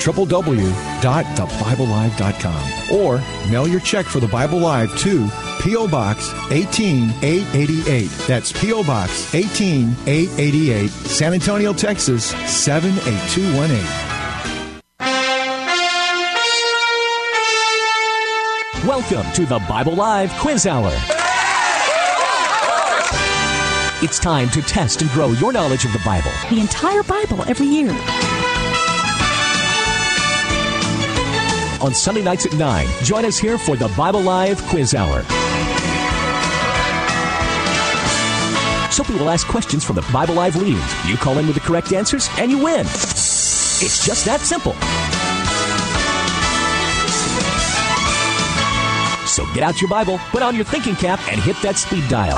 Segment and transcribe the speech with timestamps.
[0.00, 3.18] www.thebiblelive.com or
[3.50, 5.28] mail your check for the Bible Live to
[5.62, 5.88] P.O.
[5.88, 8.08] Box 18888.
[8.26, 8.82] That's P.O.
[8.84, 13.84] Box 18888, San Antonio, Texas 78218.
[18.86, 20.90] Welcome to the Bible Live Quiz Hour.
[24.02, 26.30] It's time to test and grow your knowledge of the Bible.
[26.48, 27.90] The entire Bible every year.
[31.80, 32.86] On Sunday nights at 9.
[33.02, 35.22] Join us here for the Bible Live Quiz Hour.
[38.90, 40.82] Soapy will ask questions from the Bible Live leaders.
[41.06, 42.80] You call in with the correct answers, and you win.
[42.80, 44.74] It's just that simple.
[49.26, 52.36] So get out your Bible, put on your thinking cap, and hit that speed dial.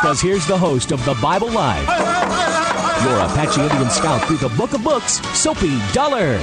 [0.00, 1.88] Because here's the host of the Bible Live,
[3.02, 6.38] your Apache Indian scout through the Book of Books, Soapy Dollar.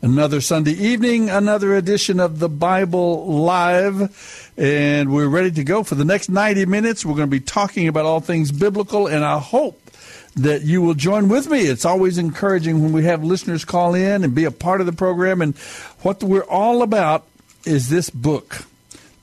[0.00, 5.96] Another Sunday evening, another edition of the Bible Live, and we're ready to go for
[5.96, 7.04] the next 90 minutes.
[7.04, 9.82] We're going to be talking about all things biblical, and I hope
[10.36, 11.62] that you will join with me.
[11.62, 14.92] It's always encouraging when we have listeners call in and be a part of the
[14.92, 15.42] program.
[15.42, 15.56] And
[16.02, 17.26] what we're all about
[17.66, 18.66] is this book,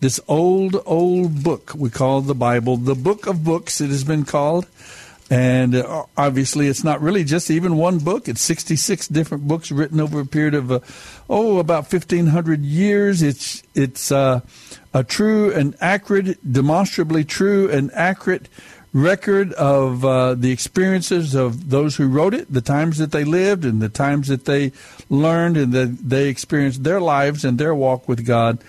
[0.02, 4.26] this old, old book we call the Bible, the book of books, it has been
[4.26, 4.68] called.
[5.30, 8.28] And uh, obviously, it's not really just even one book.
[8.28, 10.80] It's 66 different books written over a period of, uh,
[11.30, 13.24] oh, about 1,500 years.
[13.24, 14.42] It's, it's uh,
[14.94, 18.50] a true and accurate, demonstrably true and accurate
[18.94, 23.66] record of uh, the experiences of those who wrote it, the times that they lived,
[23.66, 24.72] and the times that they
[25.10, 28.60] learned and that they experienced their lives and their walk with God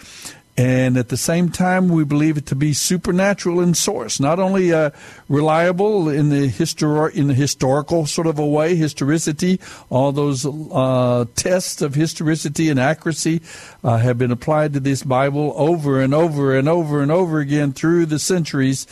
[0.57, 4.73] and at the same time, we believe it to be supernatural in source, not only
[4.73, 4.91] uh,
[5.29, 9.61] reliable in the histor- in the historical sort of a way, historicity.
[9.91, 13.43] All those uh, tests of historicity and accuracy
[13.85, 17.75] uh, have been applied to this Bible over and over and over and over again
[17.75, 18.87] through the centuries,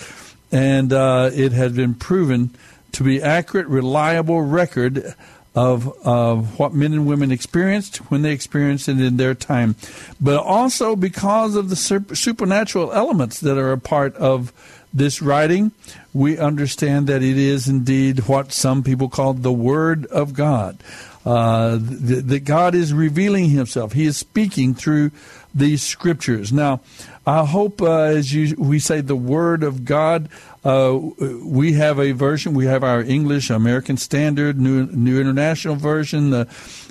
[0.53, 2.55] and uh, it has been proven
[2.93, 5.15] to be accurate, reliable record
[5.55, 9.77] of, of what men and women experienced when they experienced it in their time,
[10.21, 14.53] but also because of the supernatural elements that are a part of
[14.93, 15.73] this writing,
[16.13, 20.79] we understand that it is indeed what some people call the Word of God.
[21.27, 23.93] Uh, that, that God is revealing Himself.
[23.93, 25.11] He is speaking through
[25.55, 26.53] these scriptures.
[26.53, 26.81] Now,
[27.27, 30.29] I hope uh, as you, we say the Word of God,
[30.65, 30.99] uh,
[31.43, 32.55] we have a version.
[32.55, 36.49] We have our English American Standard, New New International Version, the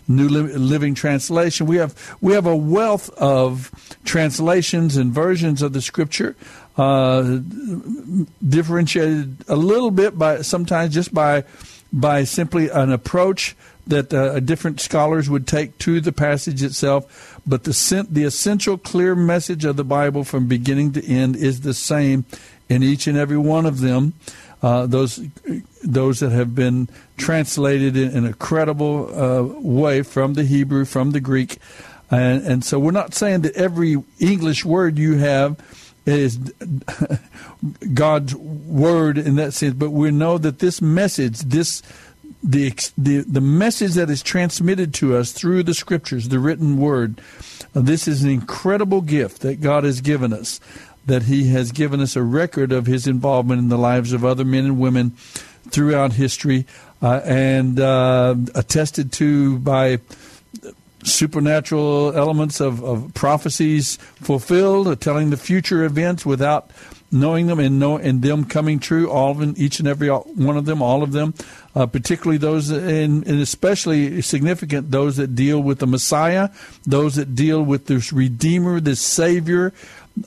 [0.08, 1.68] New Living Translation.
[1.68, 3.72] We have we have a wealth of
[4.06, 6.36] translations and versions of the Scripture,
[6.78, 7.40] uh,
[8.48, 11.44] differentiated a little bit by sometimes just by
[11.92, 13.56] by simply an approach
[13.88, 17.40] that uh, different scholars would take to the passage itself.
[17.46, 21.74] But the the essential, clear message of the Bible from beginning to end is the
[21.74, 22.26] same
[22.70, 24.14] in each and every one of them.
[24.62, 25.22] Uh, those
[25.84, 31.12] those that have been translated in, in a credible uh, way from the Hebrew, from
[31.12, 31.58] the Greek,
[32.10, 35.60] and, and so we're not saying that every English word you have
[36.06, 36.38] is
[37.94, 41.82] God's word in that sense, but we know that this message, this
[42.44, 47.22] the the the message that is transmitted to us through the scriptures, the written word,
[47.74, 50.60] this is an incredible gift that God has given us
[51.06, 54.46] that he has given us a record of his involvement in the lives of other
[54.46, 55.12] men and women
[55.70, 56.66] throughout history
[57.02, 60.00] uh, and uh, attested to by
[61.04, 66.70] supernatural elements of, of prophecies fulfilled, telling the future events without
[67.14, 70.58] knowing them and know and them coming true, all of them, each and every one
[70.58, 71.34] of them, all of them,
[71.76, 76.50] uh, particularly those and, and especially significant those that deal with the Messiah,
[76.86, 79.74] those that deal with this Redeemer, this Savior.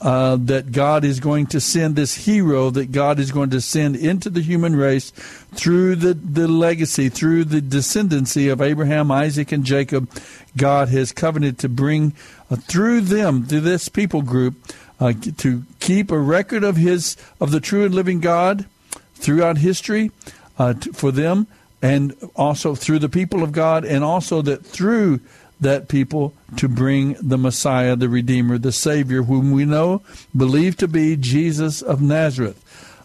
[0.01, 3.95] Uh, that God is going to send this hero that God is going to send
[3.95, 5.13] into the human race
[5.55, 10.11] through the, the legacy, through the descendancy of Abraham, Isaac, and Jacob.
[10.57, 12.15] God has covenanted to bring
[12.51, 14.57] uh, through them, through this people group,
[15.01, 18.67] uh, to keep a record of his of the true and living God
[19.15, 20.11] throughout history
[20.59, 21.47] uh, to, for them,
[21.83, 25.21] and also through the people of God, and also that through
[25.61, 30.03] that people to bring the Messiah, the Redeemer, the Savior, whom we know
[30.37, 32.63] believe to be Jesus of Nazareth.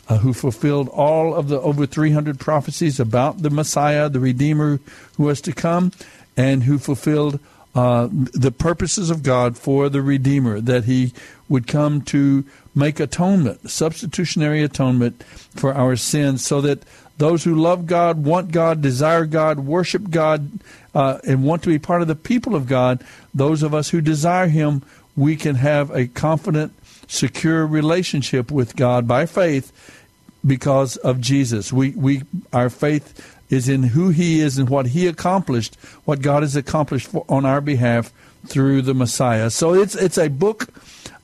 [0.09, 4.79] Uh, who fulfilled all of the over 300 prophecies about the Messiah, the Redeemer
[5.15, 5.93] who was to come,
[6.35, 7.39] and who fulfilled
[7.73, 11.13] uh, the purposes of God for the Redeemer, that he
[11.47, 12.43] would come to
[12.75, 15.23] make atonement, substitutionary atonement
[15.55, 16.83] for our sins, so that
[17.17, 20.49] those who love God, want God, desire God, worship God,
[20.95, 23.03] uh, and want to be part of the people of God,
[23.33, 24.81] those of us who desire Him,
[25.15, 26.73] we can have a confident,
[27.07, 29.71] secure relationship with God by faith
[30.45, 31.71] because of Jesus.
[31.71, 35.75] We, we, our faith is in who He is and what He accomplished,
[36.05, 38.11] what God has accomplished for, on our behalf
[38.47, 39.51] through the Messiah.
[39.51, 40.69] So it's it's a book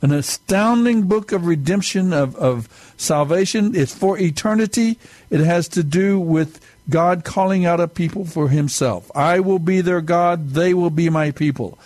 [0.02, 3.76] an astounding book of redemption, of, of salvation.
[3.76, 5.00] It's for eternity.
[5.30, 9.12] It has to do with God calling out a people for himself.
[9.16, 11.78] I will be their God, they will be my people.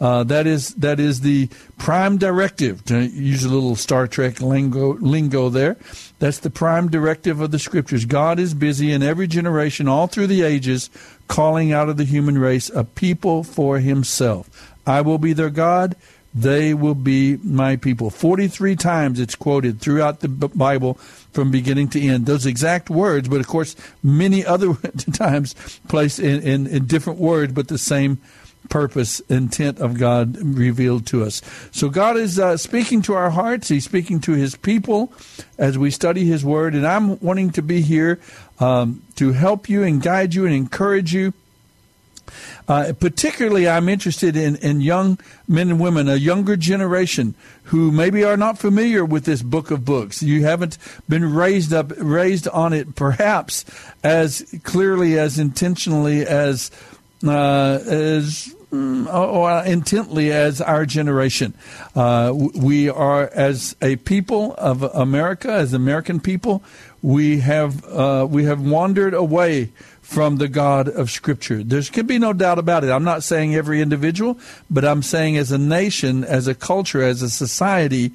[0.00, 2.84] Uh, that is that is the prime directive.
[2.86, 5.76] To use a little Star Trek lingo, lingo there,
[6.18, 8.04] that's the prime directive of the Scriptures.
[8.04, 10.88] God is busy in every generation, all through the ages,
[11.28, 14.74] calling out of the human race a people for Himself.
[14.86, 15.96] I will be their God.
[16.34, 18.10] They will be my people.
[18.10, 20.94] 43 times it's quoted throughout the Bible
[21.32, 22.26] from beginning to end.
[22.26, 24.74] Those exact words, but of course, many other
[25.14, 25.54] times
[25.88, 28.20] placed in, in, in different words, but the same
[28.68, 31.42] purpose, intent of God revealed to us.
[31.72, 33.68] So God is uh, speaking to our hearts.
[33.68, 35.12] He's speaking to His people
[35.58, 36.74] as we study His Word.
[36.74, 38.20] And I'm wanting to be here
[38.60, 41.32] um, to help you and guide you and encourage you
[42.68, 47.34] uh, particularly, I'm interested in, in young men and women, a younger generation
[47.64, 50.22] who maybe are not familiar with this book of books.
[50.22, 50.78] You haven't
[51.08, 53.64] been raised up, raised on it, perhaps
[54.02, 56.70] as clearly, as intentionally as
[57.24, 61.54] uh, as mm, or intently as our generation.
[61.94, 66.62] Uh, we are, as a people of America, as American people,
[67.02, 69.70] we have uh, we have wandered away
[70.00, 71.64] from the God of Scripture.
[71.64, 72.90] There can be no doubt about it.
[72.90, 74.38] I'm not saying every individual,
[74.70, 78.12] but I'm saying as a nation, as a culture, as a society,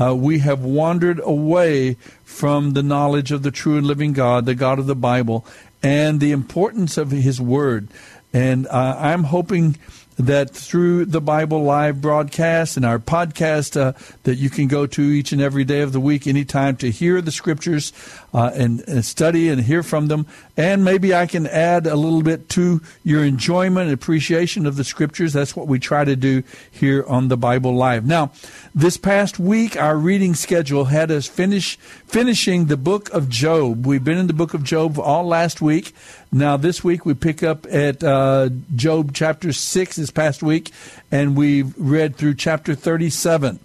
[0.00, 1.94] uh, we have wandered away
[2.24, 5.44] from the knowledge of the true and living God, the God of the Bible,
[5.82, 7.88] and the importance of His Word.
[8.32, 9.76] And uh, I'm hoping
[10.16, 13.92] that through the Bible Live broadcast and our podcast uh,
[14.24, 17.20] that you can go to each and every day of the week, anytime to hear
[17.20, 17.92] the scriptures
[18.34, 20.26] uh, and, and, study and hear from them.
[20.56, 24.84] And maybe I can add a little bit to your enjoyment and appreciation of the
[24.84, 25.32] scriptures.
[25.32, 28.04] That's what we try to do here on the Bible Live.
[28.04, 28.32] Now,
[28.74, 31.76] this past week, our reading schedule had us finish
[32.06, 33.86] finishing the book of Job.
[33.86, 35.94] We've been in the book of Job all last week.
[36.34, 40.70] Now, this week we pick up at uh, Job chapter 6 this past week,
[41.10, 43.60] and we've read through chapter 37,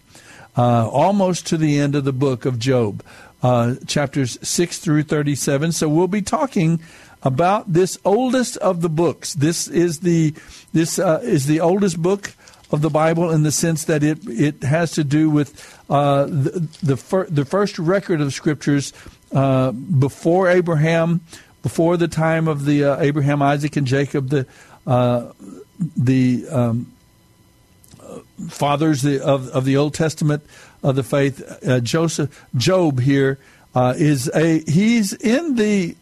[0.57, 3.05] uh, almost to the end of the book of Job,
[3.41, 5.71] uh, chapters 6 through 37.
[5.71, 6.81] So we'll be talking
[7.23, 9.33] about this oldest of the books.
[9.33, 10.33] This is the
[10.73, 12.33] this uh, is the oldest book
[12.69, 16.67] of the Bible in the sense that it it has to do with uh, the
[16.83, 18.91] the, fir- the, first record of scriptures
[19.31, 21.21] uh, before Abraham
[21.67, 24.47] before the time of the uh, Abraham, Isaac, and Jacob, the
[24.87, 25.33] uh,
[25.97, 26.93] the um,
[28.47, 30.43] fathers of of the Old Testament
[30.81, 33.37] of the faith, uh, Joseph, Job here
[33.75, 35.97] uh, is a he's in the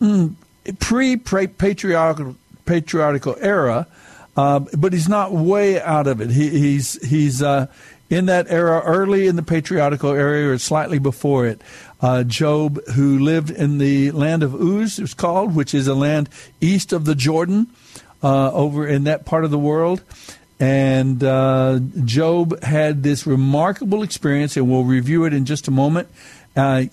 [0.00, 0.34] mm,
[0.78, 2.34] pre patriarchal
[2.64, 3.86] patriarchal era,
[4.34, 6.30] uh, but he's not way out of it.
[6.30, 7.66] He, he's he's uh,
[8.08, 11.60] in that era, early in the patriarchal era, or slightly before it
[12.00, 16.28] uh, Job, who lived in the land of Uz, it's called, which is a land
[16.60, 17.68] east of the Jordan,
[18.22, 20.02] uh, over in that part of the world.
[20.58, 26.08] And uh, Job had this remarkable experience, and we'll review it in just a moment.
[26.56, 26.84] Uh,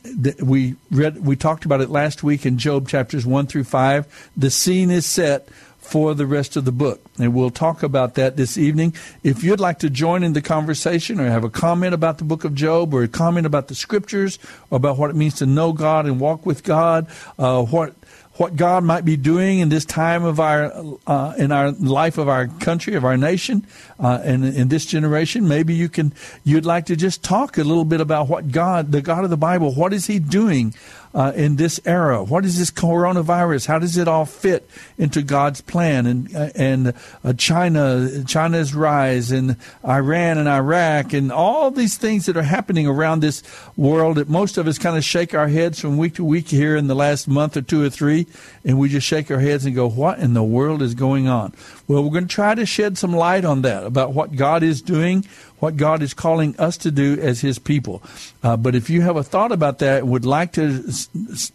[0.42, 4.06] we read, we talked about it last week in Job chapters one through five.
[4.36, 5.48] The scene is set
[5.84, 7.02] for the rest of the book.
[7.20, 8.96] And we'll talk about that this evening.
[9.22, 12.46] If you'd like to join in the conversation or have a comment about the book
[12.46, 14.40] of Job or a comment about the scriptures
[14.72, 17.94] or about what it means to know God and walk with God, uh, what
[18.36, 20.74] what God might be doing in this time of our
[21.06, 23.66] uh, in our life of our country of our nation
[24.00, 25.48] uh, and in this generation.
[25.48, 26.14] Maybe you can
[26.44, 29.38] you'd like to just talk a little bit about what God, the God of the
[29.38, 30.74] Bible, what is He doing
[31.14, 32.24] uh, in this era?
[32.24, 33.68] What is this coronavirus?
[33.68, 36.06] How does it all fit into God's plan?
[36.06, 42.26] And uh, and uh, China, China's rise, and Iran and Iraq, and all these things
[42.26, 43.44] that are happening around this
[43.78, 46.76] world that most of us kind of shake our heads from week to week here
[46.76, 48.23] in the last month or two or three,
[48.66, 51.54] and we just shake our heads and go, "What in the world is going on?"
[51.88, 54.82] Well, we're going to try to shed some light on that about what God is
[54.82, 55.26] doing,
[55.60, 58.02] what God is calling us to do as His people.
[58.44, 61.52] Uh, but if you have a thought about that and would like to s- s-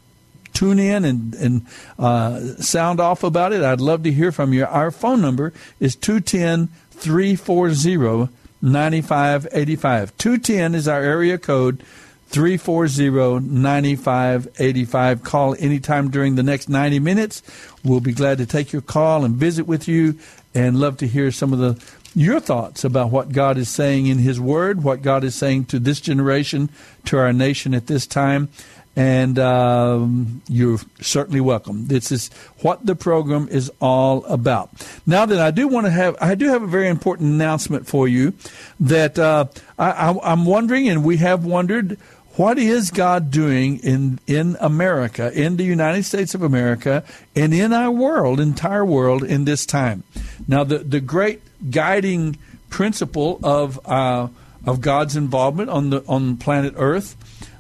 [0.55, 1.67] tune in and, and
[1.99, 4.65] uh, sound off about it, I'd love to hear from you.
[4.65, 8.29] Our phone number is 210 340
[8.61, 10.17] 9585.
[10.19, 11.83] 210 is our area code.
[12.31, 15.25] 340-9585.
[15.25, 17.43] Call anytime during the next 90 minutes.
[17.85, 20.19] We'll be glad to take your call and visit with you
[20.55, 21.79] and love to hear some of the
[22.15, 25.79] your thoughts about what God is saying in his word, what God is saying to
[25.79, 26.71] this generation,
[27.05, 28.49] to our nation at this time.
[28.97, 31.87] And um, you're certainly welcome.
[31.87, 32.31] This is
[32.63, 34.71] what the program is all about.
[35.07, 38.09] Now that I do want to have, I do have a very important announcement for
[38.09, 38.33] you
[38.81, 39.45] that uh,
[39.79, 41.97] I, I'm wondering, and we have wondered,
[42.39, 47.03] what is God doing in, in America, in the United States of America,
[47.35, 50.05] and in our world, entire world, in this time?
[50.47, 52.39] Now, the, the great guiding
[52.71, 54.29] principle of uh,
[54.65, 57.17] of God's involvement on the on planet Earth,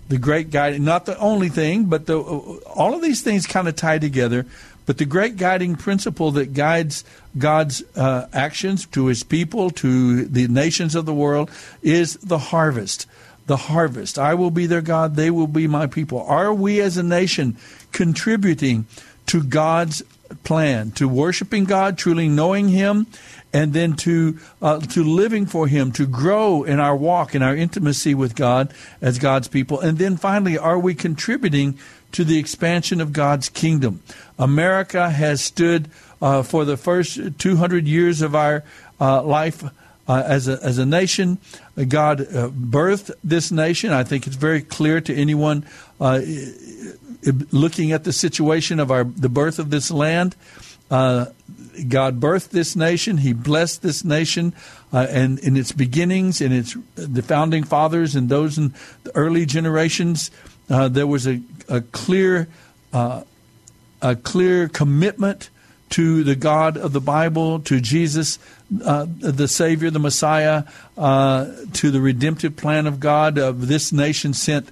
[0.08, 3.75] the great guiding, not the only thing, but the all of these things kind of
[3.75, 4.47] tie together.
[4.87, 7.04] But the great guiding principle that guides
[7.37, 11.50] God's uh, actions to His people, to the nations of the world,
[11.82, 13.06] is the harvest
[13.48, 14.18] the harvest.
[14.18, 16.22] I will be their God, they will be my people.
[16.22, 17.56] Are we as a nation
[17.90, 18.86] contributing
[19.26, 20.02] to God's
[20.44, 23.06] plan, to worshiping God, truly knowing Him,
[23.52, 27.56] and then to uh, to living for Him, to grow in our walk, in our
[27.56, 31.78] intimacy with God as God's people, and then finally, are we contributing
[32.12, 34.02] to the expansion of God's kingdom?
[34.38, 35.90] America has stood
[36.20, 38.64] uh, for the first 200 years of our
[39.00, 39.64] uh, life
[40.08, 41.38] uh, as a as a nation.
[41.76, 43.92] Uh, God uh, birthed this nation.
[43.92, 45.66] I think it's very clear to anyone
[46.00, 46.20] uh,
[47.52, 50.34] looking at the situation of our the birth of this land.
[50.90, 51.26] Uh,
[51.86, 53.18] God birthed this nation.
[53.18, 54.54] He blessed this nation,
[54.92, 58.74] uh, and in its beginnings, in its the founding fathers and those in
[59.04, 60.30] the early generations,
[60.68, 62.48] there was a, a clear
[64.00, 65.50] a clear commitment
[65.90, 68.38] to the God of the Bible, to Jesus,
[68.85, 70.64] uh, the Savior, the Messiah,
[70.97, 73.38] uh, to the redemptive plan of God.
[73.38, 74.71] Uh, this nation sent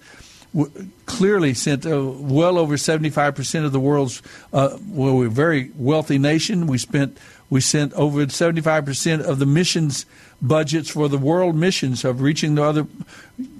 [0.55, 4.23] w- clearly sent uh, well over seventy five percent of the world's.
[4.53, 6.67] Uh, well, we're a very wealthy nation.
[6.67, 7.19] We spent
[7.49, 10.07] we sent over seventy five percent of the missions
[10.43, 12.87] budgets for the world missions of reaching the other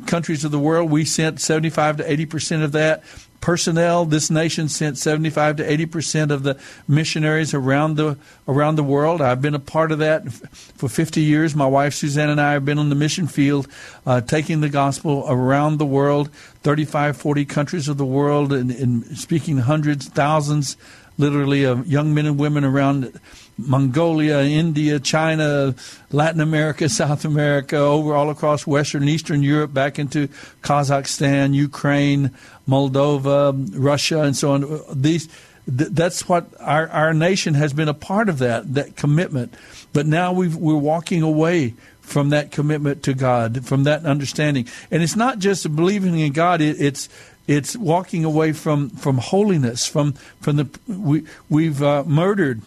[0.07, 0.91] countries of the world.
[0.91, 3.03] We sent seventy five to eighty percent of that
[3.47, 4.05] personnel.
[4.05, 9.23] This nation sent 75 to 80 percent of the missionaries around the around the world.
[9.23, 11.55] I've been a part of that for 50 years.
[11.55, 13.69] My wife Suzanne and I have been on the mission field,
[14.05, 16.29] uh, taking the gospel around the world,
[16.65, 20.77] 35, 40 countries of the world, and, and speaking hundreds, thousands,
[21.17, 23.21] literally of young men and women around
[23.59, 25.75] Mongolia, India, China,
[26.11, 30.29] Latin America, South America, over all across Western and Eastern Europe, back into
[30.63, 32.31] Kazakhstan, Ukraine,
[32.69, 34.83] Moldova, Russia, and so on.
[34.93, 35.29] These
[35.69, 39.55] that's what our, our nation has been a part of that that commitment.
[39.93, 45.03] But now we we're walking away from that commitment to God, from that understanding, and
[45.03, 46.61] it's not just believing in God.
[46.61, 47.09] It, it's
[47.49, 52.63] it's walking away from, from holiness, from from the we we've uh, murdered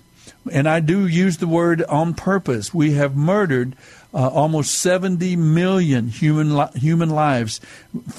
[0.51, 2.73] and I do use the word on purpose.
[2.73, 3.75] We have murdered
[4.13, 7.61] uh, almost 70 million human li- human lives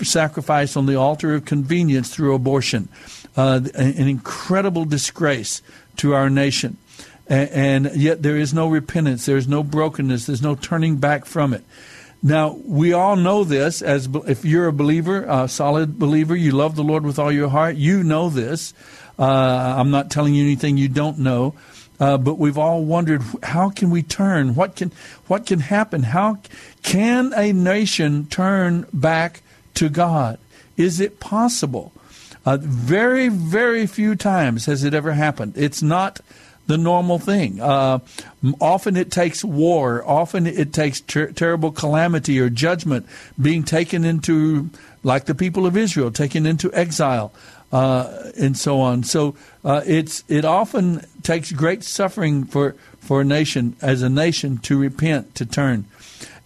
[0.03, 2.89] sacrificed on the altar of convenience through abortion.
[3.37, 5.63] Uh, an incredible disgrace
[5.97, 6.77] to our nation.
[7.29, 11.55] And, yet there is no repentance, there is no brokenness, there's no turning back from
[11.55, 11.63] it.
[12.23, 16.75] Now, we all know this as if you're a believer, a solid believer, you love
[16.75, 18.75] the Lord with all your heart, you know this.
[19.17, 21.55] Uh, I'm not telling you anything you don't know.
[22.01, 24.55] Uh, but we've all wondered how can we turn?
[24.55, 24.91] What can
[25.27, 26.03] what can happen?
[26.03, 26.39] How
[26.83, 29.43] can a nation turn back
[29.75, 30.39] to God?
[30.77, 31.93] Is it possible?
[32.47, 35.53] Uh, very very few times has it ever happened.
[35.57, 36.21] It's not
[36.71, 37.61] the normal thing.
[37.61, 37.99] Uh,
[38.61, 40.03] often it takes war.
[40.09, 43.07] Often it takes ter- terrible calamity or judgment
[43.41, 44.71] being taken into,
[45.03, 47.33] like the people of Israel, taken into exile.
[47.73, 49.05] Uh, and so on.
[49.05, 54.59] So uh, it's it often takes great suffering for for a nation as a nation
[54.59, 55.85] to repent to turn,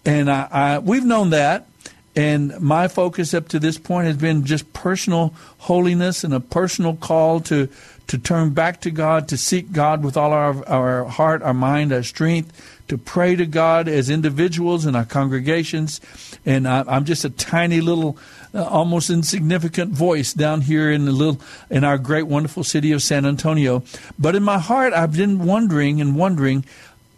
[0.04, 1.68] and I, I, we've known that.
[2.16, 6.94] And my focus up to this point has been just personal holiness and a personal
[6.94, 7.68] call to
[8.06, 11.92] to turn back to God, to seek God with all our, our heart, our mind,
[11.92, 12.52] our strength,
[12.88, 16.00] to pray to God as individuals in our congregations.
[16.44, 18.18] And I, am just a tiny little,
[18.54, 23.02] uh, almost insignificant voice down here in the little, in our great, wonderful city of
[23.02, 23.82] San Antonio.
[24.18, 26.64] But in my heart, I've been wondering and wondering,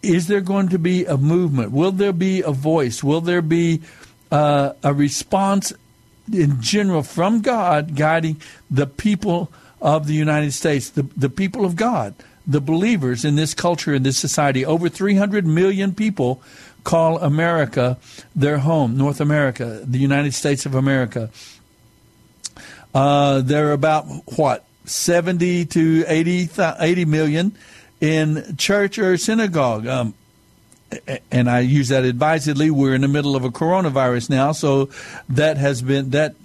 [0.01, 1.71] is there going to be a movement?
[1.71, 3.03] Will there be a voice?
[3.03, 3.81] Will there be
[4.31, 5.73] uh, a response
[6.31, 9.51] in general from God guiding the people?
[9.81, 12.15] of the United States, the, the people of God,
[12.45, 14.65] the believers in this culture, in this society.
[14.65, 16.41] Over 300 million people
[16.87, 17.97] call America
[18.33, 21.29] their home, North America, the United States of America.
[22.95, 24.05] Uh, there are about,
[24.37, 27.57] what, 70 to 80, 80 million
[27.99, 29.85] in church or synagogue.
[29.85, 30.13] Um,
[31.29, 32.71] and I use that advisedly.
[32.71, 34.89] We're in the middle of a coronavirus now, so
[35.27, 36.35] that has been that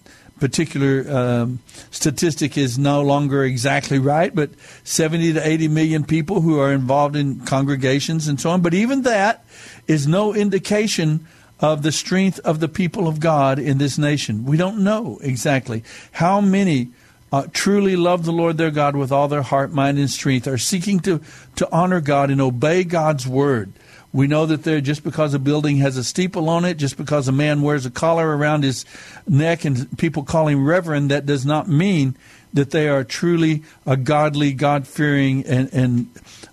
[0.43, 1.61] particular um,
[1.93, 4.51] statistic is no longer exactly right, but
[4.83, 8.61] 70 to 80 million people who are involved in congregations and so on.
[8.61, 9.45] But even that
[9.87, 11.29] is no indication
[11.61, 14.45] of the strength of the people of God in this nation.
[14.45, 16.91] We don't know exactly how many
[17.31, 20.59] uh, truly love the Lord their God with all their heart, mind, and strength, are
[20.59, 21.21] seeking to,
[21.55, 23.73] to honor God and obey God's word.
[24.13, 27.29] We know that there just because a building has a steeple on it, just because
[27.29, 28.85] a man wears a collar around his
[29.27, 32.17] neck and people call him reverend, that does not mean
[32.53, 36.11] that they are truly a godly, God fearing, and, and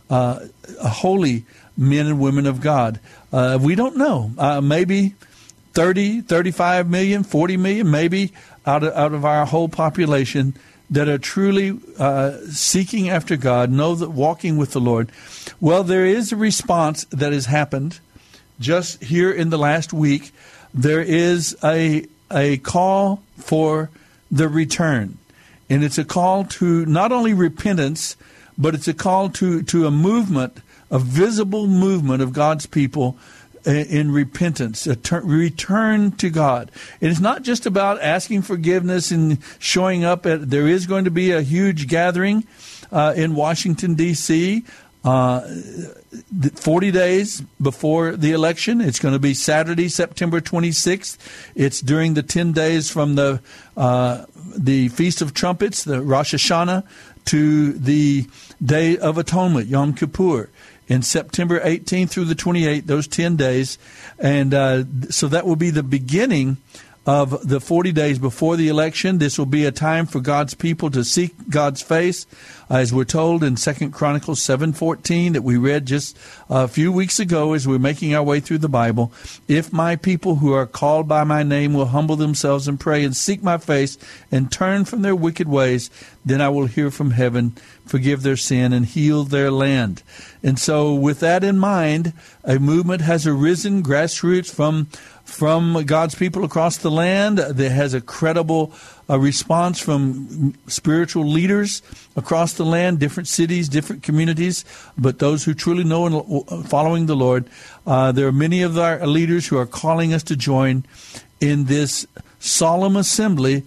[0.10, 0.40] uh,
[0.82, 3.00] holy men and women of God.
[3.34, 4.32] Uh, we don't know.
[4.38, 5.16] Uh, maybe
[5.74, 8.32] 30, 35 million, 40 million, maybe
[8.66, 10.56] out of, out of our whole population
[10.90, 15.12] that are truly uh, seeking after God, know that walking with the Lord.
[15.60, 18.00] Well, there is a response that has happened
[18.60, 20.32] just here in the last week.
[20.74, 23.90] There is a a call for
[24.30, 25.18] the return,
[25.70, 28.16] and it's a call to not only repentance,
[28.58, 30.58] but it's a call to to a movement,
[30.92, 33.18] a visible movement of God's people
[33.66, 36.72] in repentance, return to God.
[37.02, 40.50] It is not just about asking forgiveness and showing up at.
[40.50, 42.46] There is going to be a huge gathering
[42.92, 44.64] uh, in Washington D.C.
[45.04, 45.42] Uh,
[46.56, 48.82] 40 days before the election.
[48.82, 51.18] It's going to be Saturday, September 26th.
[51.56, 53.42] It's during the 10 days from the
[53.78, 54.26] uh,
[54.58, 56.84] the Feast of Trumpets, the Rosh Hashanah,
[57.26, 58.28] to the
[58.64, 60.50] Day of Atonement, Yom Kippur
[60.90, 63.78] in September 18th through the 28th, those 10 days.
[64.18, 66.58] And uh, so that will be the beginning
[67.10, 69.18] of the 40 days before the election.
[69.18, 72.28] This will be a time for God's people to seek God's face,
[72.70, 76.16] uh, as we're told in Second Chronicles 7:14 that we read just
[76.52, 79.12] a few weeks ago as we're making our way through the Bible.
[79.48, 83.18] If my people who are called by my name will humble themselves and pray and
[83.18, 83.98] seek my face
[84.32, 85.90] and turn from their wicked ways,
[86.24, 87.54] then I will hear from heaven,
[87.88, 90.04] forgive their sin and heal their land.
[90.44, 94.90] And so with that in mind, a movement has arisen grassroots from
[95.30, 98.74] from God's people across the land that has a credible
[99.10, 101.82] uh, response from spiritual leaders
[102.16, 104.66] across the land, different cities, different communities,
[104.98, 107.50] but those who truly know and uh, following the Lord.
[107.86, 110.84] Uh, there are many of our leaders who are calling us to join
[111.40, 112.06] in this
[112.40, 113.64] solemn assembly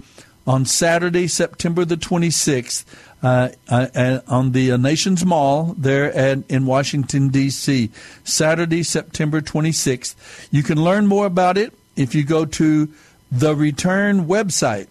[0.46, 2.84] on Saturday, September the 26th
[3.22, 7.90] uh, uh, on the uh, Nations Mall there at, in Washington, D.C.,
[8.24, 10.14] Saturday, September 26th.
[10.50, 12.88] You can learn more about it if you go to
[13.30, 14.88] the return website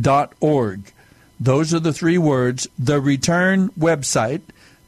[0.00, 0.92] dot org.
[1.40, 4.42] Those are the three words, the return website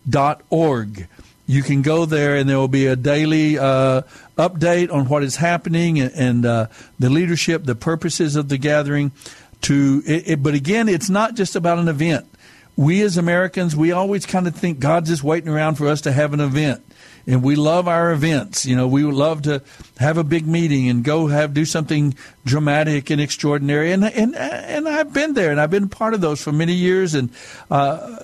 [0.09, 1.09] dot org.
[1.47, 4.03] You can go there and there will be a daily uh,
[4.37, 6.67] update on what is happening and, and uh,
[6.99, 9.13] the leadership, the purposes of the gathering.
[9.63, 12.27] To it, it, but again, it's not just about an event
[12.79, 16.13] we as Americans, we always kind of think God's just waiting around for us to
[16.13, 16.81] have an event.
[17.27, 18.65] And we love our events.
[18.65, 19.63] You know, we love to
[19.99, 22.15] have a big meeting and go have do something
[22.47, 23.91] dramatic and extraordinary.
[23.91, 27.15] And and and I've been there, and I've been part of those for many years.
[27.15, 27.31] And
[27.69, 28.17] uh,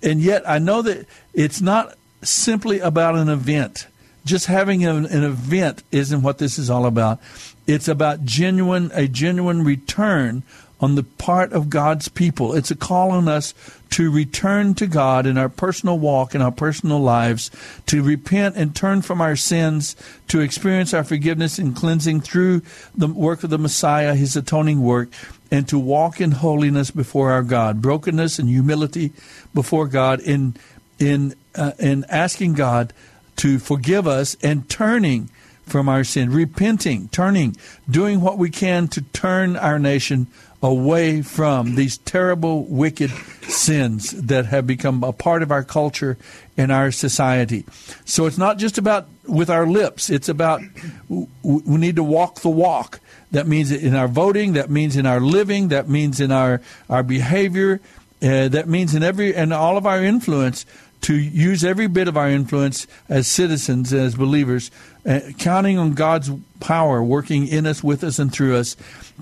[0.00, 3.88] and yet I know that it's not simply about an event.
[4.24, 7.18] Just having an, an event isn't what this is all about.
[7.66, 10.44] It's about genuine a genuine return
[10.82, 12.54] on the part of God's people.
[12.54, 13.54] It's a call on us
[13.90, 17.50] to return to God in our personal walk, in our personal lives,
[17.86, 19.94] to repent and turn from our sins,
[20.28, 22.62] to experience our forgiveness and cleansing through
[22.96, 25.08] the work of the Messiah, his atoning work,
[25.52, 29.12] and to walk in holiness before our God, brokenness and humility
[29.54, 30.56] before God, in
[30.98, 32.92] in uh, in asking God
[33.36, 35.28] to forgive us and turning
[35.66, 37.56] from our sin, repenting, turning,
[37.88, 40.26] doing what we can to turn our nation
[40.62, 43.10] away from these terrible, wicked
[43.48, 46.16] sins that have become a part of our culture
[46.56, 47.64] and our society.
[48.04, 50.62] So it's not just about with our lips, it's about
[51.08, 51.26] we
[51.64, 53.00] need to walk the walk.
[53.32, 57.02] That means in our voting, that means in our living, that means in our, our
[57.02, 57.80] behavior,
[58.22, 60.64] uh, that means in every and all of our influence
[61.02, 64.70] to use every bit of our influence as citizens, as believers,
[65.06, 68.76] uh, counting on God's power working in us, with us, and through us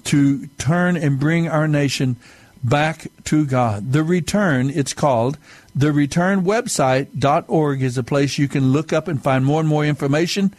[0.05, 2.17] to turn and bring our nation
[2.63, 3.93] back to God.
[3.93, 5.39] The Return, it's called.
[5.75, 9.85] The Return website.org is a place you can look up and find more and more
[9.85, 10.55] information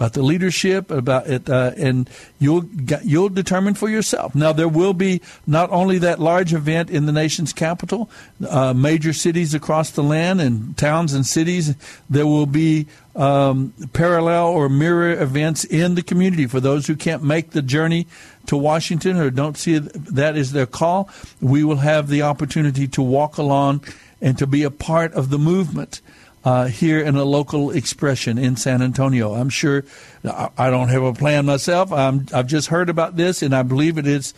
[0.00, 2.64] about the leadership, about it, uh, and you'll
[3.02, 4.34] you'll determine for yourself.
[4.34, 8.10] Now there will be not only that large event in the nation's capital,
[8.48, 11.74] uh, major cities across the land, and towns and cities.
[12.08, 17.22] There will be um, parallel or mirror events in the community for those who can't
[17.22, 18.06] make the journey
[18.46, 21.10] to Washington or don't see that as their call.
[21.40, 23.84] We will have the opportunity to walk along
[24.20, 26.00] and to be a part of the movement
[26.44, 29.34] uh, here in a local expression in San Antonio.
[29.34, 29.84] I'm sure
[30.24, 31.92] I don't have a plan myself.
[31.92, 34.34] i have just heard about this, and I believe it is.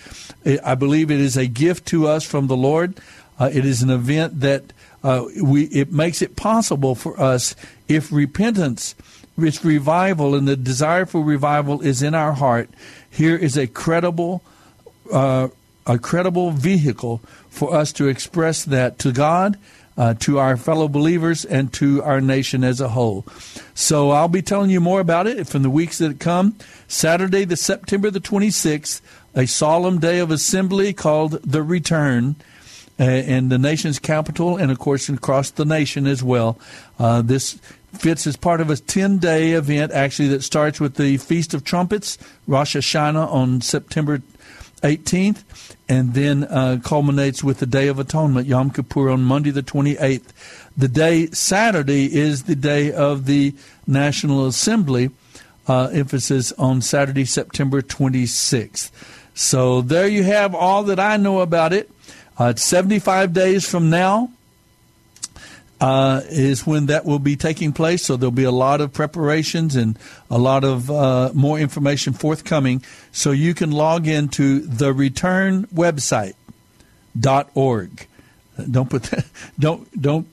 [0.64, 2.98] I believe it is a gift to us from the Lord.
[3.38, 4.72] Uh, it is an event that
[5.04, 5.64] uh, we.
[5.64, 7.54] It makes it possible for us
[7.88, 8.94] if repentance,
[9.38, 12.68] if revival, and the desire for revival is in our heart.
[13.10, 14.42] Here is a credible,
[15.12, 15.48] uh,
[15.86, 19.58] a credible vehicle for us to express that to God
[19.96, 23.26] uh, to our fellow believers and to our nation as a whole.
[23.74, 26.56] So I'll be telling you more about it from the weeks that come.
[26.88, 29.00] Saturday, the September the 26th,
[29.34, 32.36] a solemn day of assembly called the Return.
[33.00, 36.58] Uh, in the nation's capital, and of course across the nation as well.
[36.98, 37.58] Uh, this
[37.94, 41.64] fits as part of a 10 day event, actually, that starts with the Feast of
[41.64, 44.20] Trumpets, Rosh Hashanah, on September
[44.82, 45.44] 18th,
[45.88, 50.28] and then uh, culminates with the Day of Atonement, Yom Kippur, on Monday the 28th.
[50.76, 53.54] The day Saturday is the day of the
[53.86, 55.10] National Assembly,
[55.66, 58.90] uh, emphasis on Saturday, September 26th.
[59.34, 61.90] So there you have all that I know about it.
[62.38, 64.30] Uh, it's 75 days from now
[65.82, 68.04] uh, is when that will be taking place.
[68.04, 69.98] So there'll be a lot of preparations and
[70.30, 72.84] a lot of uh, more information forthcoming.
[73.10, 76.34] So you can log into the return website
[77.18, 78.06] dot org.
[78.70, 79.26] Don't put that,
[79.58, 80.28] don't don't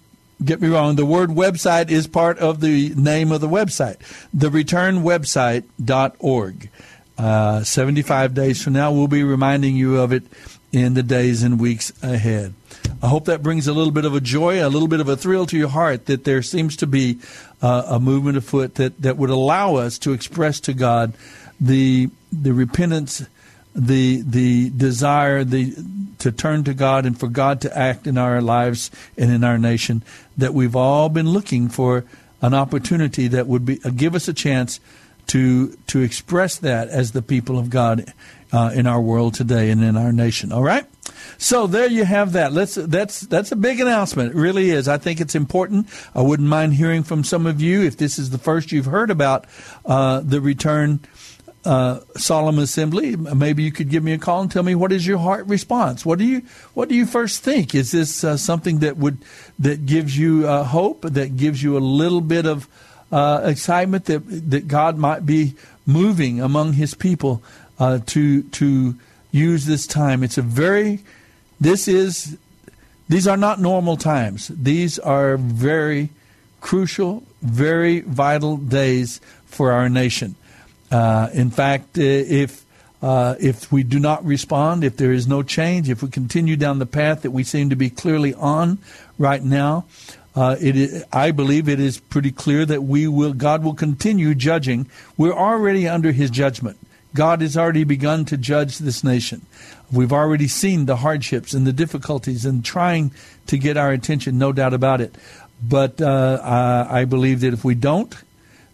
[0.46, 0.98] get me wrong.
[0.98, 3.98] The word website is part of the name of the website.
[4.32, 6.70] The return website dot org.
[7.18, 10.24] Uh, 75 days from now, we'll be reminding you of it
[10.72, 12.54] in the days and weeks ahead.
[13.02, 15.16] I hope that brings a little bit of a joy, a little bit of a
[15.16, 17.20] thrill to your heart that there seems to be
[17.62, 21.14] uh, a movement afoot that, that would allow us to express to God
[21.60, 23.26] the the repentance,
[23.74, 25.76] the the desire, the
[26.20, 29.58] to turn to God and for God to act in our lives and in our
[29.58, 30.04] nation.
[30.38, 32.04] That we've all been looking for
[32.42, 34.80] an opportunity that would be uh, give us a chance
[35.28, 38.14] to to express that as the people of God
[38.52, 40.52] uh, in our world today and in our nation.
[40.52, 40.86] All right.
[41.38, 42.54] So there you have that.
[42.54, 44.32] Let's that's that's a big announcement.
[44.32, 44.88] It really is.
[44.88, 45.88] I think it's important.
[46.14, 49.10] I wouldn't mind hearing from some of you if this is the first you've heard
[49.10, 49.46] about
[49.86, 51.00] uh, the return.
[51.66, 53.18] Uh, solemn assembly.
[53.18, 56.06] Maybe you could give me a call and tell me what is your heart response.
[56.06, 57.76] What do you What do you first think?
[57.76, 59.18] Is this uh, something that would
[59.60, 61.02] that gives you uh, hope?
[61.02, 62.66] That gives you a little bit of
[63.12, 65.54] uh, excitement that that God might be
[65.86, 67.44] moving among His people
[67.78, 68.96] uh, to to
[69.32, 70.24] use this time.
[70.24, 71.00] It's a very
[71.60, 72.38] this is
[73.08, 74.50] these are not normal times.
[74.50, 76.10] These are very
[76.62, 80.36] crucial, very vital days for our nation.
[80.92, 82.65] Uh, in fact, uh, if
[83.02, 86.80] uh, if we do not respond, if there is no change, if we continue down
[86.80, 88.78] the path that we seem to be clearly on
[89.18, 89.86] right now,
[90.36, 94.36] uh, it is, I believe it is pretty clear that we will God will continue
[94.36, 94.88] judging.
[95.18, 96.78] We're already under His judgment.
[97.13, 99.45] God has already begun to judge this nation.
[99.91, 103.12] We've already seen the hardships and the difficulties and trying
[103.48, 105.15] to get our attention, no doubt about it.
[105.62, 108.15] But uh, I believe that if we don't,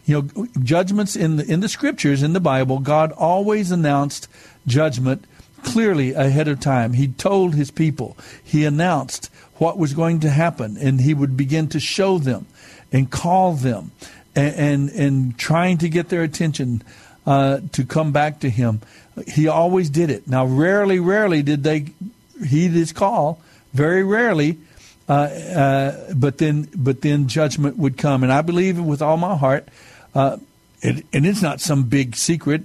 [0.06, 4.28] you know, judgments in the in the scriptures in the Bible, God always announced
[4.68, 5.26] judgment
[5.64, 6.94] clearly ahead of time.
[6.94, 11.68] He told his people, he announced what was going to happen, and he would begin
[11.70, 12.46] to show them
[12.92, 13.92] and call them
[14.36, 16.84] and, and, and trying to get their attention
[17.26, 18.82] uh, to come back to him.
[19.28, 20.28] He always did it.
[20.28, 21.88] Now, rarely, rarely did they
[22.46, 23.42] heed his call.
[23.74, 24.58] Very rarely,
[25.10, 28.24] uh, uh, but then, but then judgment would come.
[28.24, 29.68] And I believe with all my heart,
[30.14, 30.38] uh,
[30.82, 32.64] it, and it's not some big secret.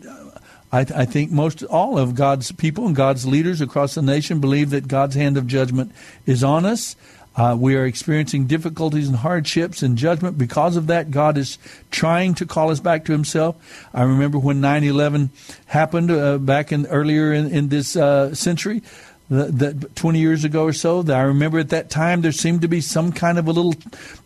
[0.73, 4.71] I, I, think most all of God's people and God's leaders across the nation believe
[4.71, 5.93] that God's hand of judgment
[6.27, 6.95] is on us.
[7.37, 10.37] Uh, we are experiencing difficulties and hardships and judgment.
[10.37, 11.59] Because of that, God is
[11.91, 13.57] trying to call us back to Himself.
[13.95, 15.31] I remember when 9 11
[15.67, 18.83] happened uh, back in earlier in, in this uh, century.
[19.29, 22.69] That 20 years ago or so, that I remember at that time there seemed to
[22.69, 23.77] be some kind of a little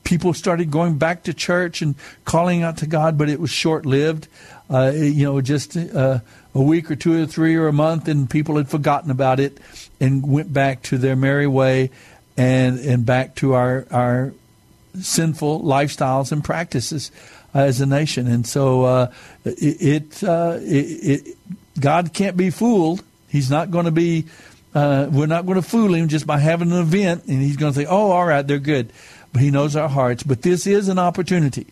[0.03, 3.85] people started going back to church and calling out to God, but it was short
[3.85, 4.29] lived.
[4.71, 6.21] Uh, you know, just uh,
[6.55, 9.59] a week or two or three or a month, and people had forgotten about it
[10.01, 11.91] and went back to their merry way
[12.37, 14.33] and and back to our our
[15.01, 17.11] sinful lifestyles and practices
[17.55, 18.27] as a nation.
[18.27, 19.13] And so uh,
[19.45, 21.39] it, it, uh, it, it,
[21.79, 23.03] God can't be fooled.
[23.29, 24.27] He's not going to be.
[24.75, 27.73] Uh, we're not going to fool him just by having an event, and he's going
[27.73, 28.93] to say, "Oh, all right, they're good."
[29.33, 30.23] But he knows our hearts.
[30.25, 31.67] But this is an opportunity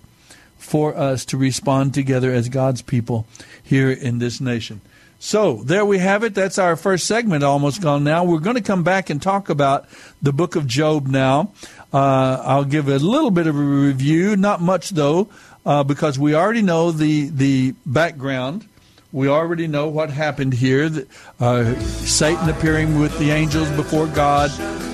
[0.56, 3.26] for us to respond together as God's people
[3.62, 4.80] here in this nation.
[5.24, 6.34] So there we have it.
[6.34, 8.24] That's our first segment almost gone now.
[8.24, 9.86] We're going to come back and talk about
[10.20, 11.52] the book of Job now.
[11.92, 15.28] Uh, I'll give a little bit of a review, not much though,
[15.64, 18.66] uh, because we already know the the background.
[19.12, 20.90] We already know what happened here.
[21.38, 24.50] Uh, Satan appearing with the angels before God,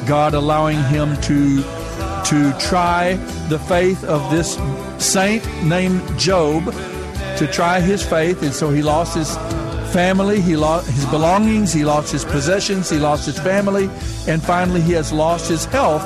[0.07, 1.63] God allowing him to
[2.27, 3.15] to try
[3.49, 4.59] the faith of this
[5.03, 6.67] saint named Job,
[7.39, 9.35] to try his faith, and so he lost his
[9.89, 13.91] family, he lost his belongings, he lost his possessions, he lost his family,
[14.27, 16.03] and finally he has lost his health.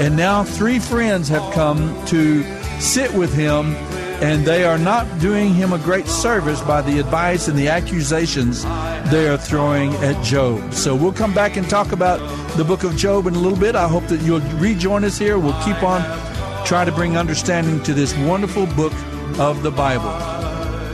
[0.00, 2.42] And now three friends have come to
[2.80, 3.74] sit with him,
[4.22, 8.64] and they are not doing him a great service by the advice and the accusations
[9.10, 10.72] they are throwing at Job.
[10.72, 12.18] So we'll come back and talk about
[12.56, 13.76] the book of Job in a little bit.
[13.76, 15.38] I hope that you'll rejoin us here.
[15.38, 16.02] We'll keep on
[16.66, 18.92] trying to bring understanding to this wonderful book
[19.38, 20.45] of the Bible.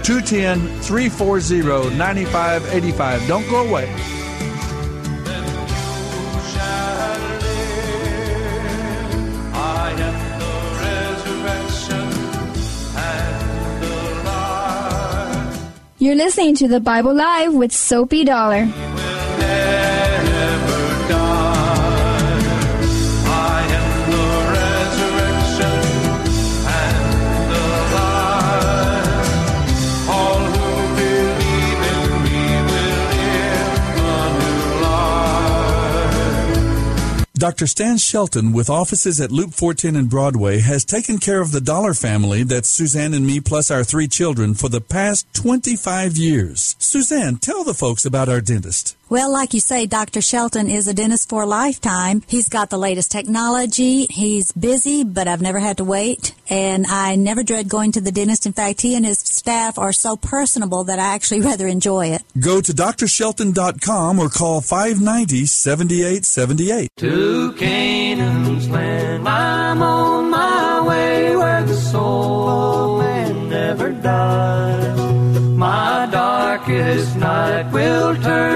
[0.02, 3.28] 210 340 9585.
[3.28, 3.88] Don't go away.
[15.98, 18.66] You're listening to the Bible Live with Soapy Dollar.
[37.42, 37.66] Dr.
[37.66, 41.92] Stan Shelton, with offices at Loop 410 and Broadway, has taken care of the Dollar
[41.92, 46.76] family, that's Suzanne and me plus our three children, for the past 25 years.
[46.78, 48.96] Suzanne, tell the folks about our dentist.
[49.12, 50.22] Well, like you say, Dr.
[50.22, 52.22] Shelton is a dentist for a lifetime.
[52.28, 54.06] He's got the latest technology.
[54.06, 56.34] He's busy, but I've never had to wait.
[56.48, 58.46] And I never dread going to the dentist.
[58.46, 62.22] In fact, he and his staff are so personable that I actually rather enjoy it.
[62.40, 66.88] Go to drshelton.com or call 590 7878.
[66.96, 74.98] To Canaan's land, I'm on my way where the soul of man never dies.
[75.58, 78.51] My darkest night will turn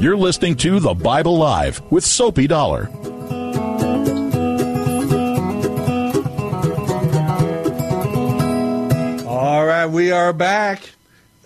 [0.00, 2.88] You're listening to The Bible Live with Soapy Dollar.
[9.26, 10.90] All right, we are back.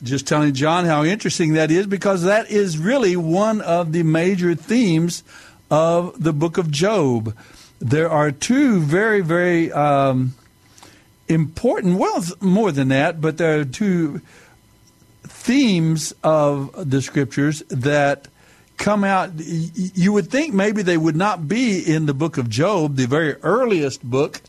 [0.03, 4.55] Just telling John how interesting that is because that is really one of the major
[4.55, 5.25] themes
[5.71, 7.35] of the book of Job.
[7.79, 10.35] There are two very, very um,
[11.27, 14.21] important, well, more than that, but there are two
[15.23, 18.29] themes of the scriptures that
[18.83, 19.31] come out.
[19.37, 23.35] You would think maybe they would not be in the book of Job, the very
[23.43, 24.41] earliest book.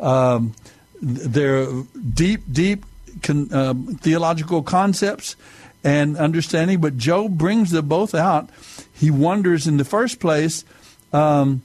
[0.00, 0.54] Um,
[1.00, 2.84] deep, deep
[3.22, 5.36] con, uh, theological concepts
[5.84, 8.48] and understanding, but Job brings them both out.
[8.92, 10.64] He wonders in the first place
[11.12, 11.62] um,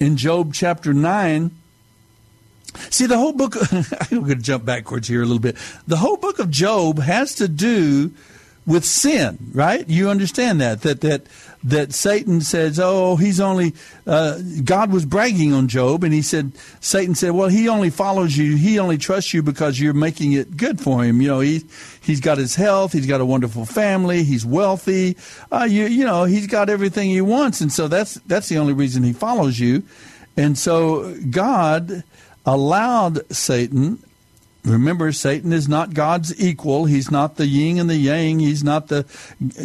[0.00, 1.50] in Job chapter 9
[2.90, 5.56] See, the whole book, I'm going to jump backwards here a little bit.
[5.86, 8.12] The whole book of Job has to do
[8.66, 9.88] with sin, right?
[9.88, 11.22] You understand that, that, that,
[11.62, 13.74] that Satan says, oh, he's only,
[14.06, 18.36] uh, God was bragging on Job, and he said, Satan said, well, he only follows
[18.36, 21.20] you, he only trusts you because you're making it good for him.
[21.22, 21.64] You know, he,
[22.00, 25.16] he's got his health, he's got a wonderful family, he's wealthy,
[25.52, 28.72] uh, you, you know, he's got everything he wants, and so that's, that's the only
[28.72, 29.84] reason he follows you.
[30.36, 32.04] And so God,
[32.46, 33.98] allowed Satan.
[34.66, 36.86] Remember, Satan is not God's equal.
[36.86, 38.40] He's not the yin and the yang.
[38.40, 39.06] He's not the.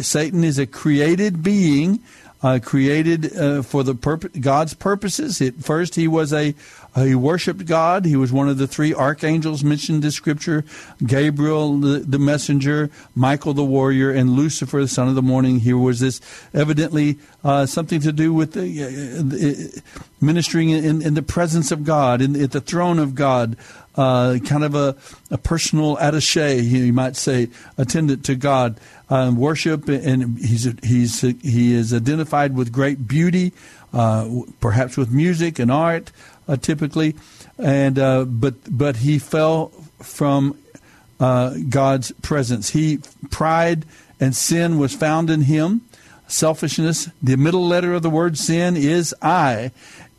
[0.00, 2.00] Satan is a created being,
[2.40, 5.42] uh, created uh, for the purpose, God's purposes.
[5.42, 6.54] At first, he was a
[6.94, 8.04] uh, he worshipped God.
[8.04, 10.64] He was one of the three archangels mentioned in Scripture
[11.04, 15.60] Gabriel, the, the, messenger, Michael, the warrior, and Lucifer, the son of the morning.
[15.60, 16.20] Here was this
[16.52, 19.80] evidently uh, something to do with the, uh,
[20.20, 23.56] ministering in, in, the presence of God, in, at the throne of God.
[23.94, 24.96] Uh, kind of a,
[25.30, 28.80] a personal attache, you might say, attendant to God.
[29.10, 33.52] Um, worship, and he's he's he is identified with great beauty,
[33.92, 34.26] uh,
[34.60, 36.10] perhaps with music and art
[36.48, 37.14] uh, typically,
[37.58, 39.68] and uh, but but he fell
[40.00, 40.58] from
[41.20, 42.70] uh, God's presence.
[42.70, 43.00] He
[43.30, 43.84] pride
[44.20, 45.82] and sin was found in him.
[46.28, 47.10] Selfishness.
[47.22, 49.70] The middle letter of the word sin is I,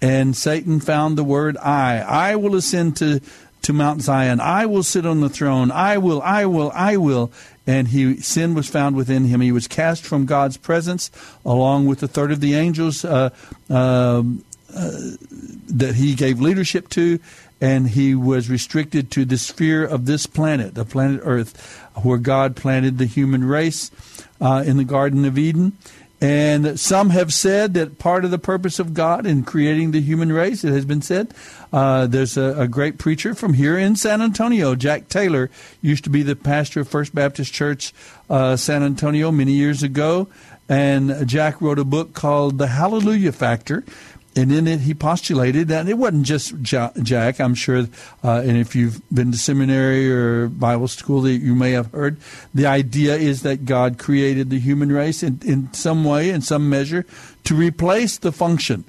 [0.02, 2.00] and Satan found the word I.
[2.00, 3.20] I will ascend to
[3.63, 4.39] to Mount Zion.
[4.39, 5.71] I will sit on the throne.
[5.71, 6.21] I will.
[6.21, 6.71] I will.
[6.73, 7.32] I will.
[7.65, 9.41] And he sin was found within him.
[9.41, 11.10] He was cast from God's presence,
[11.45, 13.04] along with a third of the angels.
[13.04, 13.30] Uh,
[13.69, 14.23] uh,
[14.76, 14.91] uh,
[15.67, 17.19] that he gave leadership to,
[17.62, 22.56] and he was restricted to the sphere of this planet, the planet Earth, where God
[22.56, 23.91] planted the human race
[24.41, 25.73] uh, in the Garden of Eden.
[26.19, 30.32] And some have said that part of the purpose of God in creating the human
[30.32, 31.34] race, it has been said,
[31.74, 35.50] uh, there's a, a, great preacher from here in San Antonio, Jack Taylor,
[35.82, 37.94] used to be the pastor of First Baptist Church,
[38.30, 40.28] uh, San Antonio, many years ago.
[40.70, 43.84] And Jack wrote a book called The Hallelujah Factor
[44.36, 47.40] and in it he postulated that it wasn't just Jack.
[47.40, 47.88] I'm sure,
[48.24, 52.18] uh, and if you've been to seminary or Bible school, you may have heard
[52.54, 56.70] the idea is that God created the human race in, in some way, in some
[56.70, 57.06] measure,
[57.44, 58.86] to replace the function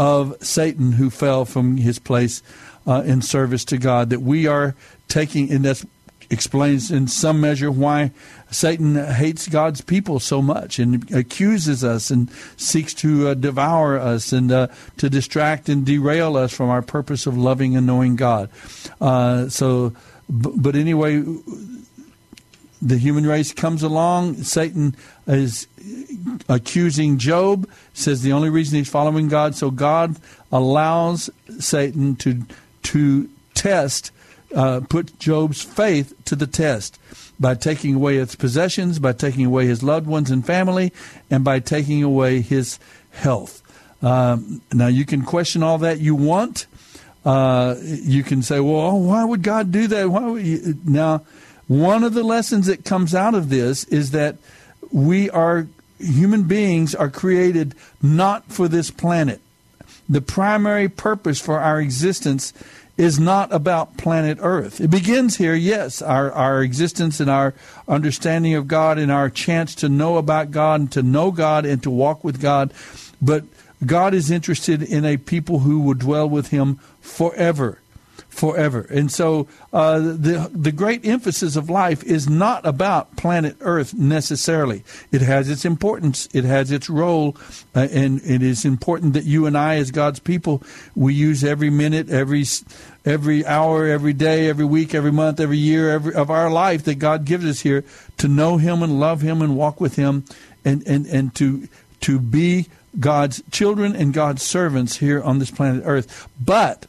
[0.00, 2.42] of Satan, who fell from his place
[2.86, 4.08] uh, in service to God.
[4.08, 4.74] That we are
[5.08, 5.84] taking, and that
[6.30, 8.12] explains in some measure why
[8.50, 14.32] Satan hates God's people so much and accuses us and seeks to uh, devour us
[14.32, 18.48] and uh, to distract and derail us from our purpose of loving and knowing God.
[19.02, 19.92] Uh, so,
[20.30, 21.22] but anyway,
[22.80, 24.36] the human race comes along.
[24.36, 25.66] Satan is
[26.48, 30.16] accusing Job, says the only reason he's following God, so God
[30.52, 32.42] allows Satan to
[32.82, 34.10] to test,
[34.54, 36.98] uh, put Job's faith to the test
[37.38, 40.92] by taking away its possessions, by taking away his loved ones and family,
[41.30, 42.78] and by taking away his
[43.10, 43.62] health.
[44.02, 46.66] Um, now, you can question all that you want.
[47.24, 50.10] Uh, you can say, well, why would God do that?
[50.10, 50.78] Why would you?
[50.84, 51.22] Now,
[51.66, 54.36] one of the lessons that comes out of this is that
[54.90, 55.68] we are
[56.00, 59.40] human beings are created not for this planet.
[60.08, 62.52] The primary purpose for our existence
[62.96, 64.80] is not about planet Earth.
[64.80, 67.54] It begins here, yes, our, our existence and our
[67.88, 71.82] understanding of God and our chance to know about God and to know God and
[71.82, 72.74] to walk with God.
[73.22, 73.44] But
[73.86, 77.79] God is interested in a people who will dwell with Him forever
[78.30, 78.86] forever.
[78.88, 84.82] And so uh, the the great emphasis of life is not about planet Earth necessarily.
[85.12, 86.28] It has its importance.
[86.32, 87.36] It has its role,
[87.74, 90.62] uh, and it is important that you and I, as God's people,
[90.94, 92.44] we use every minute, every
[93.04, 96.96] every hour, every day, every week, every month, every year every, of our life that
[96.96, 97.84] God gives us here
[98.18, 100.24] to know Him and love Him and walk with Him,
[100.64, 101.68] and and and to
[102.02, 102.66] to be
[102.98, 106.28] God's children and God's servants here on this planet Earth.
[106.40, 106.86] But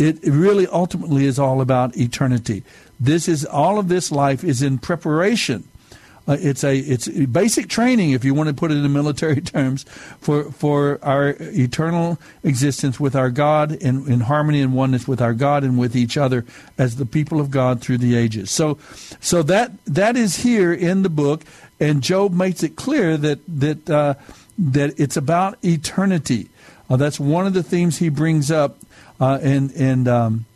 [0.00, 2.62] it really ultimately is all about eternity.
[2.98, 5.64] This is all of this life is in preparation.
[6.28, 9.84] Uh, it's a it's basic training, if you want to put it in military terms,
[10.20, 15.34] for for our eternal existence with our God in, in harmony and oneness with our
[15.34, 16.44] God and with each other
[16.78, 18.50] as the people of God through the ages.
[18.50, 18.78] So,
[19.18, 21.42] so that that is here in the book,
[21.80, 24.14] and Job makes it clear that that uh,
[24.58, 26.48] that it's about eternity.
[26.88, 28.76] Uh, that's one of the themes he brings up
[29.20, 30.46] uh, and and um,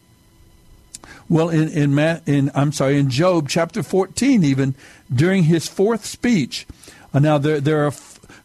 [1.29, 4.75] well in in, Matt, in I'm sorry in Job chapter 14 even
[5.13, 6.67] during his fourth speech.
[7.13, 7.93] Uh, now there there are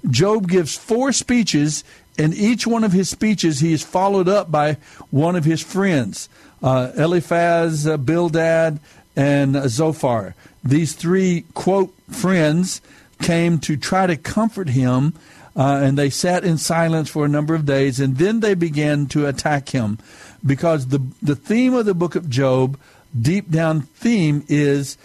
[0.10, 1.84] Job gives four speeches,
[2.18, 4.78] and each one of his speeches he is followed up by
[5.10, 6.30] one of his friends.
[6.62, 8.80] uh, Eliphaz, uh, Bildad,
[9.16, 10.36] and uh, Zophar.
[10.64, 12.82] These three, quote, friends
[13.22, 15.14] came to try to comfort him,
[15.56, 19.08] uh, and they sat in silence for a number of days, and then they began
[19.08, 19.98] to attack him
[20.46, 22.80] because the, the theme of the book of Job,
[23.20, 24.98] deep down theme, is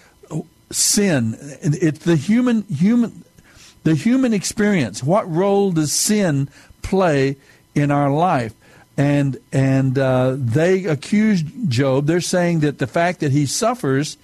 [0.70, 1.36] sin.
[1.62, 3.24] It's the human, human,
[3.84, 5.02] the human experience.
[5.02, 6.48] What role does sin
[6.82, 7.36] play
[7.74, 8.54] in our life?
[8.96, 12.06] and and uh, they accused Job.
[12.06, 14.16] They're saying that the fact that he suffers,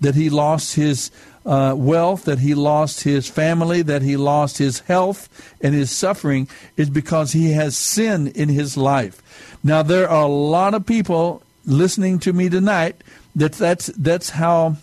[0.00, 1.10] that he lost his
[1.46, 5.28] uh, wealth, that he lost his family, that he lost his health
[5.60, 9.22] and his suffering, is because he has sin in his life.
[9.62, 13.02] Now there are a lot of people listening to me tonight
[13.34, 14.76] that that's that's how.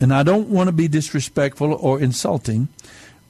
[0.00, 2.68] And I don't want to be disrespectful or insulting,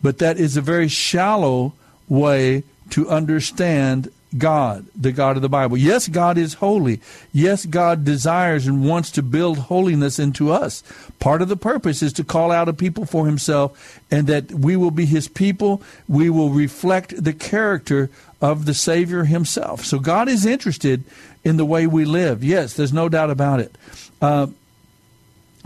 [0.03, 1.75] but that is a very shallow
[2.09, 5.77] way to understand God, the God of the Bible.
[5.77, 7.01] Yes, God is holy.
[7.33, 10.83] Yes, God desires and wants to build holiness into us.
[11.21, 14.77] Part of the purpose is to call out a people for himself and that we
[14.77, 15.83] will be his people.
[16.09, 18.11] We will reflect the character
[18.41, 19.85] of the Savior himself.
[19.85, 21.05] So God is interested
[21.45, 22.43] in the way we live.
[22.43, 23.77] Yes, there's no doubt about it.
[24.21, 24.49] Uh,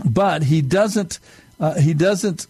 [0.05, 1.19] but he doesn't,
[1.59, 2.47] uh, he doesn't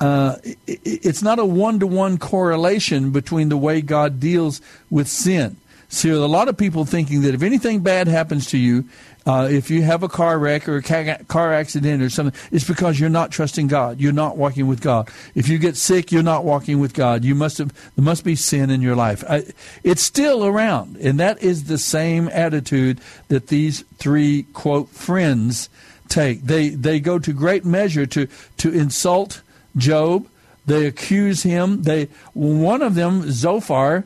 [0.00, 0.36] uh,
[0.66, 5.56] it's not a one to one correlation between the way God deals with sin.
[5.88, 8.84] See, a lot of people thinking that if anything bad happens to you,
[9.24, 12.98] uh, if you have a car wreck or a car accident or something, it's because
[12.98, 14.00] you're not trusting God.
[14.00, 15.08] You're not walking with God.
[15.34, 17.24] If you get sick, you're not walking with God.
[17.24, 19.24] You must have there must be sin in your life.
[19.28, 19.44] I,
[19.82, 25.68] it's still around, and that is the same attitude that these three quote friends
[26.08, 26.42] take.
[26.42, 28.28] They they go to great measure to
[28.58, 29.42] to insult
[29.76, 30.26] Job.
[30.66, 31.82] They accuse him.
[31.82, 34.04] They one of them, Zophar,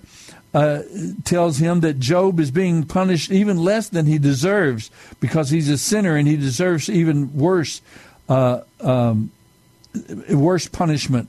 [0.52, 0.82] uh,
[1.24, 4.90] tells him that Job is being punished even less than he deserves
[5.20, 7.80] because he's a sinner and he deserves even worse,
[8.28, 9.30] uh, um,
[10.28, 11.28] worse punishment.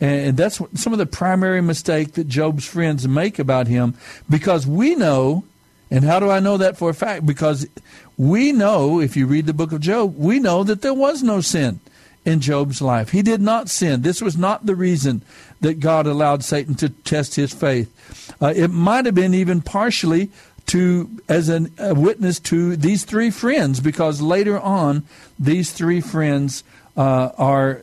[0.00, 3.94] And that's some of the primary mistake that Job's friends make about him
[4.28, 5.44] because we know,
[5.92, 7.24] and how do I know that for a fact?
[7.24, 7.68] Because
[8.16, 11.40] we know, if you read the book of Job, we know that there was no
[11.40, 11.78] sin
[12.24, 13.10] in Job's life.
[13.10, 14.02] He did not sin.
[14.02, 15.22] This was not the reason
[15.60, 17.90] that God allowed Satan to test his faith.
[18.40, 20.30] Uh, it might have been even partially
[20.66, 25.04] to as an, a witness to these three friends, because later on,
[25.38, 26.62] these three friends
[26.96, 27.80] uh, are.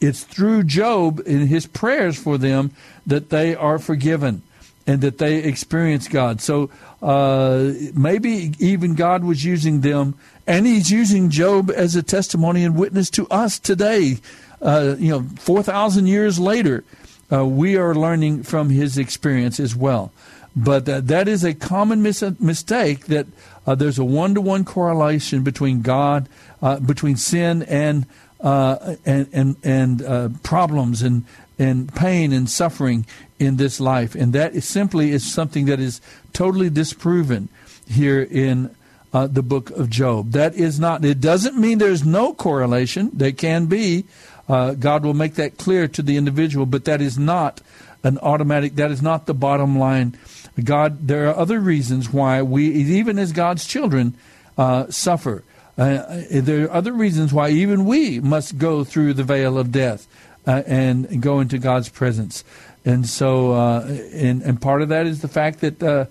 [0.00, 2.70] It's through Job in his prayers for them
[3.06, 4.42] that they are forgiven
[4.86, 6.40] and that they experience God.
[6.40, 6.70] So
[7.00, 10.16] uh, maybe even God was using them
[10.46, 14.18] and he's using Job as a testimony and witness to us today.
[14.60, 16.84] Uh, you know, 4,000 years later,
[17.32, 20.12] uh, we are learning from his experience as well.
[20.54, 23.26] But uh, that is a common mis- mistake that
[23.66, 26.28] uh, there's a one to one correlation between God,
[26.60, 28.06] uh, between sin and
[28.40, 31.24] uh, and and, and problems and
[31.58, 33.06] and pain and suffering
[33.38, 36.00] in this life, and that is simply is something that is
[36.32, 37.48] totally disproven
[37.88, 38.74] here in
[39.12, 40.32] uh, the book of Job.
[40.32, 43.10] That is not, it doesn't mean there's no correlation.
[43.12, 44.04] There can be.
[44.48, 47.60] Uh, God will make that clear to the individual, but that is not
[48.02, 50.18] an automatic, that is not the bottom line.
[50.62, 54.14] God, there are other reasons why we, even as God's children,
[54.58, 55.44] uh, suffer.
[55.78, 60.06] Uh, there are other reasons why even we must go through the veil of death
[60.46, 62.44] uh, and go into God's presence.
[62.84, 66.06] And so, uh, and, and part of that is the fact that uh,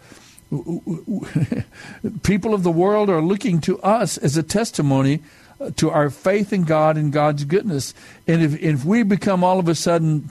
[2.23, 5.21] people of the world are looking to us as a testimony
[5.75, 7.93] to our faith in God and God's goodness.
[8.27, 10.29] And if, if we become all of a sudden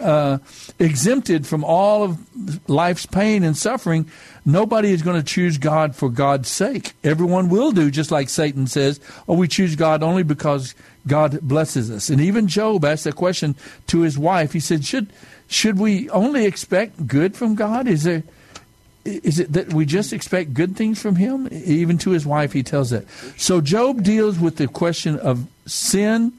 [0.00, 0.38] uh,
[0.78, 4.10] exempted from all of life's pain and suffering,
[4.44, 6.92] nobody is going to choose God for God's sake.
[7.04, 10.74] Everyone will do, just like Satan says, oh, we choose God only because
[11.06, 12.08] God blesses us.
[12.08, 13.56] And even Job asked a question
[13.88, 14.52] to his wife.
[14.52, 15.12] He said, should,
[15.48, 17.86] should we only expect good from God?
[17.86, 18.22] Is there
[19.22, 21.48] is it that we just expect good things from him?
[21.50, 23.04] Even to his wife, he tells that.
[23.36, 26.32] So Job deals with the question of sin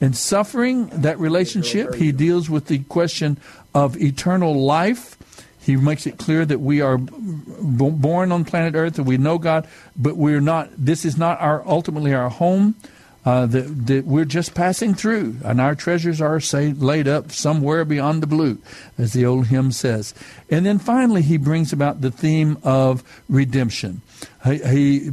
[0.00, 1.94] and suffering, that relationship.
[1.94, 3.38] He deals with the question
[3.74, 5.16] of eternal life.
[5.60, 9.68] He makes it clear that we are born on planet Earth and we know God,
[9.96, 10.70] but we're not.
[10.76, 12.74] This is not our ultimately our home
[13.24, 17.84] uh, that, that we're just passing through, and our treasures are say, laid up somewhere
[17.84, 18.58] beyond the blue,
[18.96, 20.14] as the old hymn says.
[20.50, 24.00] And then finally, he brings about the theme of redemption.
[24.44, 25.10] He, he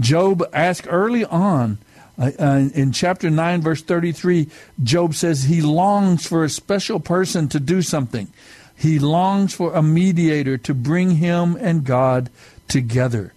[0.00, 1.78] Job asked early on.
[2.16, 4.48] Uh, uh, in chapter 9, verse 33,
[4.82, 8.28] Job says he longs for a special person to do something.
[8.76, 12.30] He longs for a mediator to bring him and God
[12.68, 13.32] together.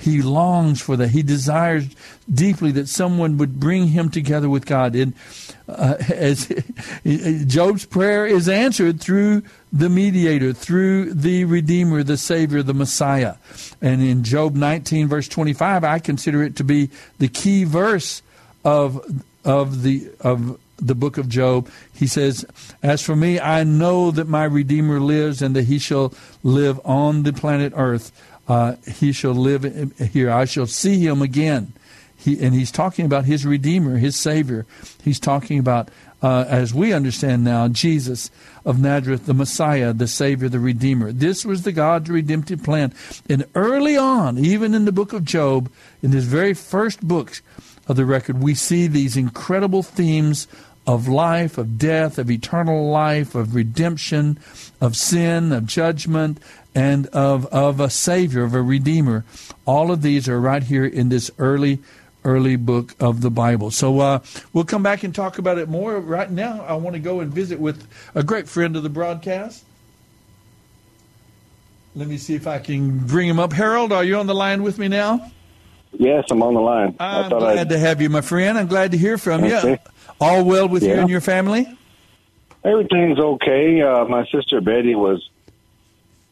[0.00, 1.10] He longs for that.
[1.10, 1.86] He desires
[2.32, 4.96] deeply that someone would bring him together with God.
[4.96, 5.12] And
[5.68, 6.48] uh, as
[7.46, 9.42] Job's prayer is answered through
[9.72, 13.34] the mediator, through the Redeemer, the Savior, the Messiah.
[13.82, 16.88] And in Job 19, verse 25, I consider it to be
[17.18, 18.22] the key verse
[18.64, 21.68] of of the of the book of Job.
[21.94, 22.44] He says,
[22.82, 27.22] As for me, I know that my Redeemer lives and that he shall live on
[27.22, 28.12] the planet earth.
[28.50, 29.62] Uh, he shall live
[30.12, 30.28] here.
[30.28, 31.72] I shall see him again.
[32.16, 34.66] He, and he's talking about his Redeemer, his Savior.
[35.04, 35.88] He's talking about,
[36.20, 38.28] uh, as we understand now, Jesus
[38.64, 41.12] of Nazareth, the Messiah, the Savior, the Redeemer.
[41.12, 42.92] This was the God's redemptive plan.
[43.28, 45.70] And early on, even in the book of Job,
[46.02, 47.42] in his very first books
[47.86, 50.48] of the record, we see these incredible themes
[50.86, 54.38] of life, of death, of eternal life, of redemption,
[54.80, 56.40] of sin, of judgment,
[56.74, 59.24] and of, of a Savior, of a Redeemer.
[59.66, 61.80] All of these are right here in this early
[62.24, 63.70] early book of the Bible.
[63.70, 64.18] So uh,
[64.52, 65.98] we'll come back and talk about it more.
[65.98, 69.64] Right now, I want to go and visit with a great friend of the broadcast.
[71.94, 73.52] Let me see if I can bring him up.
[73.52, 75.32] Harold, are you on the line with me now?
[75.92, 76.94] Yes, I'm on the line.
[77.00, 77.68] I'm glad I'd...
[77.70, 78.56] to have you, my friend.
[78.56, 79.70] I'm glad to hear from okay.
[79.70, 79.78] you.
[80.20, 80.94] All well with yeah.
[80.94, 81.66] you and your family?
[82.62, 83.80] Everything's okay.
[83.80, 85.28] Uh, my sister Betty was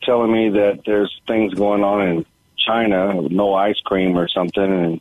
[0.08, 5.00] telling me that there's things going on in China, no ice cream or something, and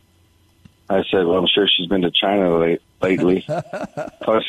[0.90, 3.46] I said, "Well, I'm sure she's been to China late, lately."
[4.22, 4.44] Plus,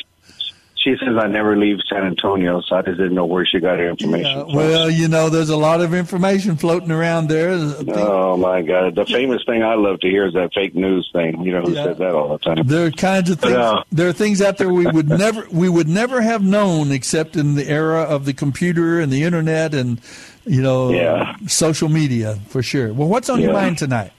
[0.76, 3.78] she says I never leave San Antonio, so I just didn't know where she got
[3.78, 4.48] her information.
[4.48, 7.50] Yeah, well, you know, there's a lot of information floating around there.
[7.52, 8.94] Oh my God!
[8.96, 11.42] The famous thing I love to hear is that fake news thing.
[11.42, 11.84] You know who yeah.
[11.84, 12.66] says that all the time?
[12.66, 13.54] There are kinds of things.
[13.54, 16.92] But, uh, there are things out there we would never we would never have known
[16.92, 20.00] except in the era of the computer and the internet and
[20.44, 21.36] you know yeah.
[21.46, 22.92] social media for sure.
[22.92, 23.46] Well, what's on yeah.
[23.46, 24.12] your mind tonight?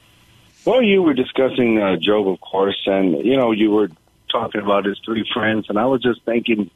[0.66, 3.90] Well, you were discussing uh, Job, of course, and you know you were
[4.32, 6.70] talking about his three friends, and I was just thinking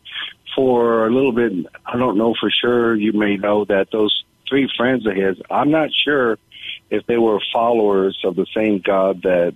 [0.56, 1.52] for a little bit.
[1.86, 2.96] I don't know for sure.
[2.96, 5.38] You may know that those three friends of his.
[5.50, 6.38] I'm not sure
[6.89, 9.56] if they were followers of the same God that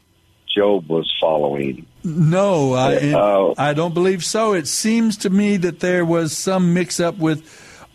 [0.54, 1.86] Job was following.
[2.04, 4.54] No, I, uh, I don't believe so.
[4.54, 7.44] It seems to me that there was some mix up with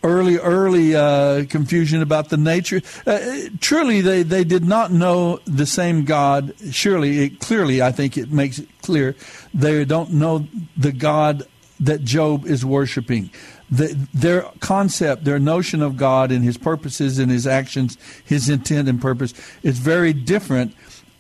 [0.05, 2.83] early, early uh, confusion about the nature.
[3.07, 3.19] Uh,
[3.61, 6.55] truly, they, they did not know the same God.
[6.71, 9.17] Surely, it, clearly, I think it makes it clear
[9.53, 10.47] they don't know
[10.77, 11.45] the God
[11.81, 13.31] that Job is worshiping.
[13.71, 18.89] The, their concept, their notion of God and His purposes and His actions, His intent
[18.89, 20.75] and purpose is very different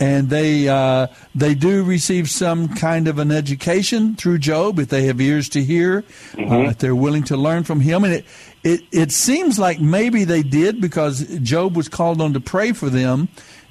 [0.05, 5.05] and they uh, they do receive some kind of an education through Job if they
[5.05, 6.03] have ears to hear,
[6.33, 6.53] mm-hmm.
[6.53, 8.27] uh, if they're willing to learn from him, and it
[8.63, 12.91] it, it seems like maybe they did because Job was called on to pray for
[12.91, 13.29] them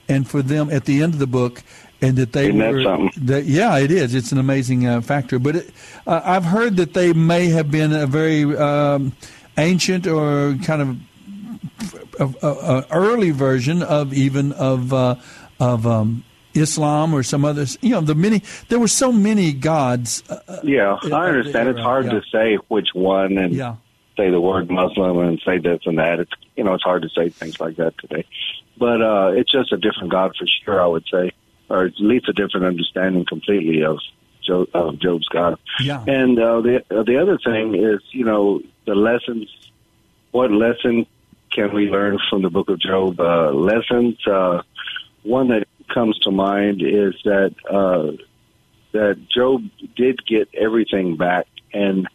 [0.09, 1.61] and for them at the end of the book.
[2.01, 4.13] And that they Isn't were, that, yeah, it is.
[4.13, 5.39] It's an amazing uh, factor.
[5.39, 5.69] But it,
[6.05, 9.13] uh, I've heard that they may have been a very um,
[9.57, 10.97] ancient or kind of
[12.19, 15.15] a, a, a early version of even of uh,
[15.63, 17.77] of um, Islam or some others.
[17.81, 20.23] You know, the many there were so many gods.
[20.29, 21.69] Uh, uh yeah, I understand.
[21.69, 22.11] It's hard yeah.
[22.11, 23.75] to say which one, and yeah
[24.17, 26.19] say the word Muslim and say this and that.
[26.19, 28.25] It's you know it's hard to say things like that today,
[28.77, 30.81] but uh, it's just a different God for sure.
[30.81, 31.31] I would say,
[31.69, 33.99] or at least a different understanding completely of
[34.45, 35.57] Job, of Job's God.
[35.79, 36.03] Yeah.
[36.07, 39.49] And uh, the uh, the other thing is you know the lessons.
[40.31, 41.05] What lesson
[41.51, 43.19] can we learn from the Book of Job?
[43.19, 44.17] Uh, lessons.
[44.27, 44.63] Uh,
[45.23, 48.11] one that comes to mind is that uh,
[48.91, 49.63] that Job
[49.95, 52.07] did get everything back and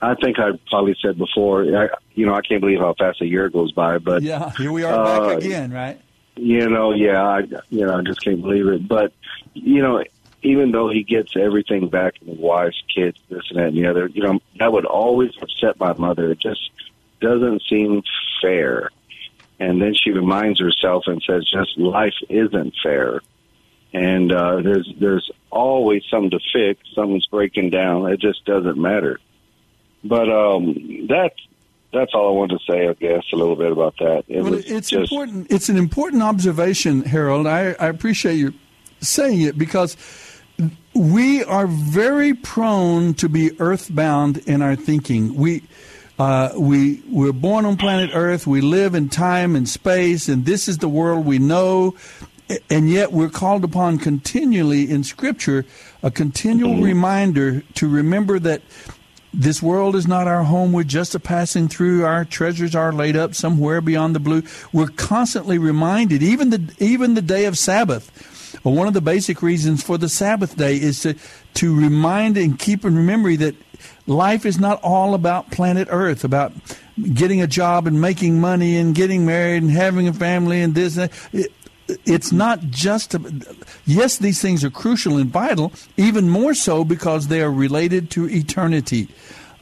[0.00, 3.26] I think I probably said before, I, you know, I can't believe how fast a
[3.26, 3.98] year goes by.
[3.98, 6.00] But yeah, here we are uh, back again, right?
[6.36, 7.40] You know, yeah, I,
[7.70, 8.86] you know, I just can't believe it.
[8.86, 9.12] But
[9.54, 10.04] you know,
[10.42, 14.08] even though he gets everything back, and wives, kids, this and that and the other,
[14.08, 16.30] you know, that would always upset my mother.
[16.30, 16.70] It just
[17.20, 18.02] doesn't seem
[18.42, 18.90] fair.
[19.58, 23.20] And then she reminds herself and says, "Just life isn't fair."
[23.92, 26.80] And uh, there's there's always something to fix.
[26.94, 28.10] Something's breaking down.
[28.12, 29.18] It just doesn't matter.
[30.04, 31.36] But um, that's
[31.92, 32.88] that's all I wanted to say.
[32.88, 34.24] I guess a little bit about that.
[34.28, 35.50] It well, it's just, important.
[35.50, 37.46] It's an important observation, Harold.
[37.46, 38.52] I, I appreciate you
[39.00, 39.96] saying it because
[40.94, 45.34] we are very prone to be earthbound in our thinking.
[45.34, 45.62] We
[46.18, 48.46] uh, we we're born on planet Earth.
[48.46, 51.94] We live in time and space, and this is the world we know.
[52.70, 55.66] And yet, we're called upon continually in Scripture
[56.02, 56.84] a continual mm-hmm.
[56.84, 58.62] reminder to remember that
[59.34, 60.72] this world is not our home.
[60.72, 62.06] We're just a passing through.
[62.06, 64.42] Our treasures are laid up somewhere beyond the blue.
[64.72, 68.34] We're constantly reminded, even the even the day of Sabbath.
[68.66, 71.14] Well, one of the basic reasons for the Sabbath day is to
[71.54, 73.54] to remind and keep in memory that
[74.08, 76.52] life is not all about planet Earth, about
[77.14, 80.96] getting a job and making money and getting married and having a family and this.
[80.96, 81.52] And It,
[82.04, 83.20] it's not just a,
[83.84, 88.28] yes these things are crucial and vital even more so because they are related to
[88.28, 89.06] eternity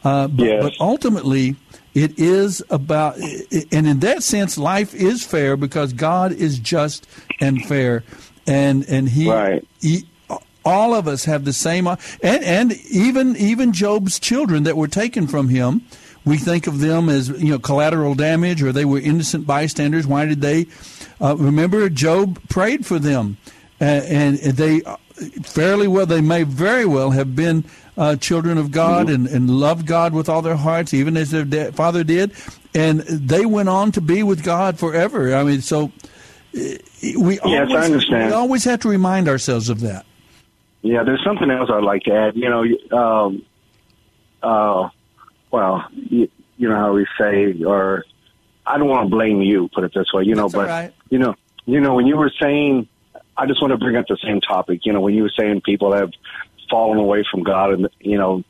[0.02, 0.62] uh, but, Yes.
[0.62, 1.57] but ultimately
[1.92, 7.07] it is about and in that sense life is fair because god is just
[7.42, 8.02] and fair
[8.47, 9.66] and and he, Right.
[9.80, 10.07] he
[10.64, 15.26] all of us have the same and and even even job's children that were taken
[15.26, 15.82] from him
[16.24, 20.07] we think of them as you know collateral damage or they were innocent bystanders.
[20.07, 20.66] Why did they
[21.20, 23.36] uh, remember job prayed for them?
[23.80, 24.80] Uh, and they
[25.42, 27.64] fairly well they may very well have been
[27.97, 31.72] uh, children of god and, and loved god with all their hearts even as their
[31.72, 32.32] father did.
[32.74, 35.34] And they went on to be with god forever.
[35.34, 35.92] I mean so
[36.55, 38.26] we Yes, I always, understand.
[38.26, 40.07] we always have to remind ourselves of that
[40.82, 42.36] Yeah, there's something else I'd like to add.
[42.36, 43.42] You know, um,
[44.42, 44.88] uh,
[45.50, 48.05] well, you, you know how we say, or
[48.66, 49.68] I don't want to blame you.
[49.74, 50.94] Put it this way, you know, That's but right.
[51.11, 51.34] you know,
[51.66, 52.88] you know, when you were saying,
[53.36, 54.80] I just want to bring up the same topic.
[54.84, 56.11] You know, when you were saying people have
[56.70, 58.44] fallen away from God, and you know,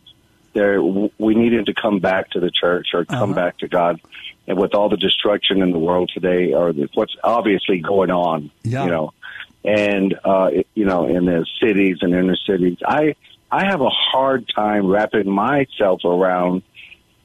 [0.55, 3.41] there we needed to come back to the church or come Uh-huh.
[3.41, 4.01] back to God.
[4.47, 8.51] And with all the destruction in the world today, or the- what's obviously going on,
[8.63, 8.85] Yeah.
[8.85, 9.13] you know,
[9.65, 13.15] and uh, it- you know, in the cities and inner cities, I
[13.51, 16.63] I have a hard time wrapping myself around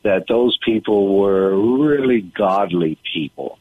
[0.04, 3.58] that those people were really godly people.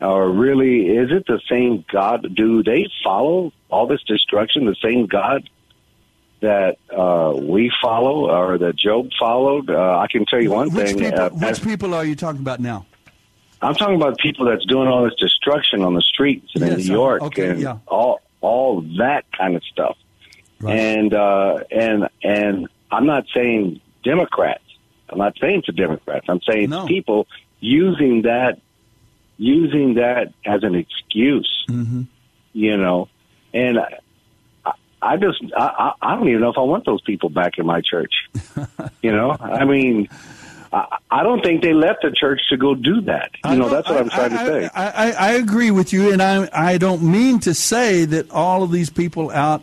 [0.00, 2.34] Or really, is it the same God?
[2.34, 4.66] Do they follow all this destruction?
[4.66, 5.48] The same God
[6.42, 9.70] that uh, we follow, or that Job followed?
[9.70, 10.98] Uh, I can tell you one which thing.
[10.98, 12.86] people, uh, which people are you talking about now
[13.62, 16.82] I'm talking about people that's doing all this destruction on the streets and in New
[16.84, 17.78] York okay, and yeah.
[17.86, 19.96] all all that kind of stuff.
[20.66, 24.64] And uh, and and I'm not saying Democrats.
[25.08, 26.26] I'm not saying to Democrats.
[26.28, 26.86] I'm saying No.
[26.86, 27.26] people
[27.60, 28.60] using that
[29.36, 31.64] using that as an excuse.
[31.68, 32.02] Mm-hmm.
[32.52, 33.08] You know,
[33.54, 33.78] and
[35.02, 37.80] I, just I, I don't even know if I want those people back in my
[37.80, 38.12] church.
[39.02, 40.08] you know, I mean.
[40.72, 43.30] I I don't think they left the church to go do that.
[43.44, 44.70] You know, that's what I'm trying to I, say.
[44.74, 48.62] I, I, I agree with you, and I I don't mean to say that all
[48.62, 49.62] of these people out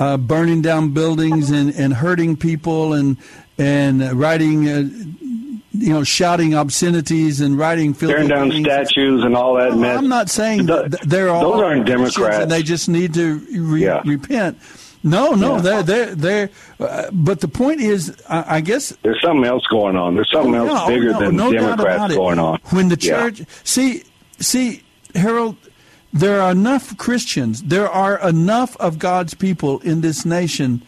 [0.00, 3.18] uh, burning down buildings and, and hurting people and
[3.56, 4.78] and writing, uh,
[5.70, 8.66] you know, shouting obscenities and writing filthy Tearing down things.
[8.66, 9.98] statues and all that No, mess.
[9.98, 12.38] I'm not saying Th- that they're all those aren't Democrats.
[12.38, 14.02] and they just need to re- Yeah.
[14.04, 14.58] repent.
[15.02, 15.60] No, no, Yeah.
[15.62, 16.50] they're they're they're.
[16.80, 20.14] Uh, but the point is, I, I guess There's something else going on.
[20.16, 22.58] There's something Oh, else no, bigger no, than no Democrats going on.
[22.70, 23.10] When the Yeah.
[23.30, 24.02] church, see,
[24.40, 24.82] see,
[25.14, 25.56] Harold,
[26.12, 30.82] there are enough Christians, there are enough of God's people in this nation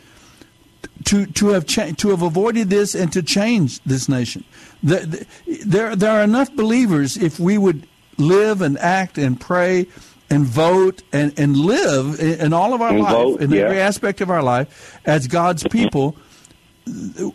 [1.05, 4.45] to to have cha- to have avoided this and to change this nation.
[4.83, 5.07] The-
[5.47, 7.87] the- There there are enough believers if we would
[8.19, 9.87] live and act and pray
[10.31, 13.63] and vote and, and live in, in all of our And life vote, in yeah.
[13.63, 15.79] every aspect of our life as God's mm-hmm.
[15.79, 16.17] people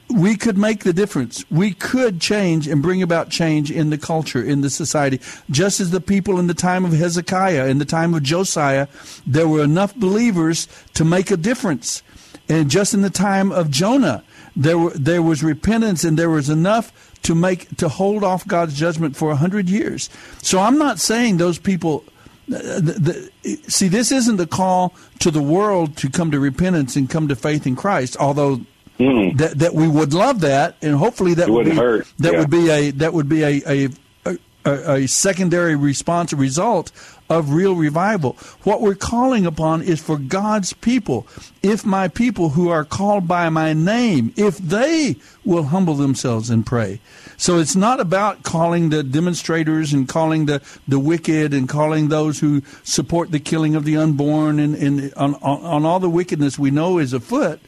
[0.10, 1.50] we could make the difference.
[1.50, 5.22] We could change and bring about change in the culture, in the society.
[5.50, 8.88] Just as the people in the time of Hezekiah, in the time of Josiah,
[9.26, 12.04] there were enough believers to make a difference.
[12.50, 14.24] And just in the time of Jonah,
[14.56, 18.76] there were there was repentance and there was enough to make to hold off God's
[18.76, 20.10] judgment for a hundred years.
[20.42, 22.04] So I'm not saying those people
[22.48, 27.10] the, the, see, this isn't a call to the world to come to repentance and
[27.10, 28.18] come to faith in Christ.
[28.20, 28.62] Although
[29.00, 29.38] mm-hmm.
[29.38, 32.40] that that we would love that, and hopefully that It would be hurt, that yeah.
[32.40, 33.90] would be a that would be a a,
[34.26, 36.92] a a secondary response, a result
[37.30, 38.34] of real revival.
[38.64, 41.28] What we're calling upon is for God's people.
[41.64, 46.66] If my people who are called by my name, if they will humble themselves and
[46.66, 47.00] pray.
[47.38, 52.40] So it's not about calling the demonstrators and calling the, the wicked and calling those
[52.40, 56.58] who support the killing of the unborn and, and on, on, on all the wickedness
[56.58, 57.60] we know is afoot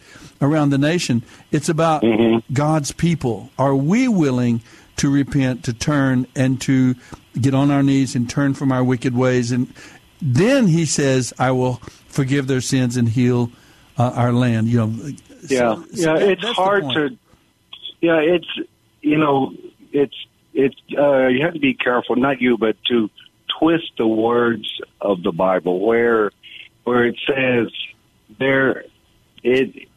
[0.41, 1.24] around the nation.
[1.51, 2.03] It's about
[2.53, 3.49] God's people.
[3.57, 4.61] Are we willing
[4.97, 6.95] to repent, to turn, and to
[7.39, 9.51] get on our knees and turn from our wicked ways?
[9.51, 9.72] And
[10.22, 11.76] then he says, I will
[12.07, 13.51] forgive their sins and heal
[13.97, 14.68] uh, our land.
[14.68, 14.93] You know,
[15.47, 16.20] Yeah, so- so yeah.
[16.20, 17.18] that- it's hard to.
[18.01, 18.47] Yeah, it's
[19.07, 19.53] you know,
[19.91, 20.15] it's
[20.53, 22.15] it's uh, you have to be careful.
[22.15, 23.09] Not you, but to
[23.59, 24.69] twist the words
[25.01, 26.31] of the Bible where
[26.83, 27.67] where it says
[28.39, 28.83] there
[29.43, 29.87] it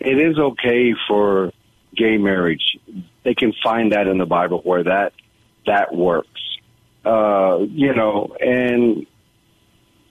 [0.00, 1.52] it is okay for
[1.96, 2.78] gay marriage,
[3.22, 5.12] they can find that in the Bible where that
[5.66, 6.28] that works.
[7.04, 9.06] Uh, you know, and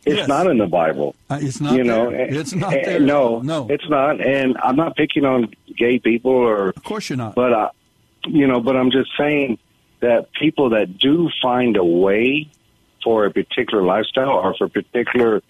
[0.05, 0.27] it's Yes.
[0.27, 1.15] not in the Bible.
[1.29, 2.33] Uh, it's not you know, there.
[2.33, 2.99] It's not there.
[2.99, 3.67] No, No.
[3.69, 4.21] it's not.
[4.21, 7.35] And I'm not picking on gay people or Of course you're not.
[7.35, 7.69] but uh,
[8.28, 9.59] you know, but I'm just saying
[9.99, 12.49] that people that do find a way
[13.03, 15.41] for a particular lifestyle or for a particular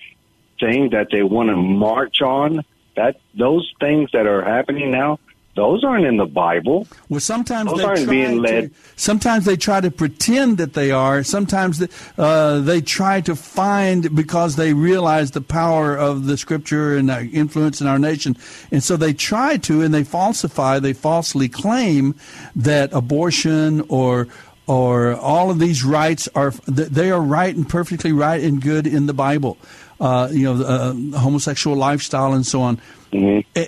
[0.59, 2.63] thing that they want to march on,
[2.95, 5.19] that those things that are happening now,
[5.55, 6.87] those aren't in the Bible.
[7.09, 8.73] Well, sometimes Those they aren't try being led.
[8.73, 11.23] To, sometimes they try to pretend that they are.
[11.23, 11.87] Sometimes they,
[12.17, 17.21] uh, they try to find because they realize the power of the Scripture and the
[17.27, 18.35] influence in our nation,
[18.71, 20.79] and so they try to and they falsify.
[20.79, 22.15] They falsely claim
[22.55, 24.27] that abortion or
[24.65, 29.05] or all of these rights are they are right and perfectly right and good in
[29.05, 29.57] the Bible.
[29.99, 32.79] Uh, you know, uh, homosexual lifestyle and so on.
[33.13, 33.67] A- a-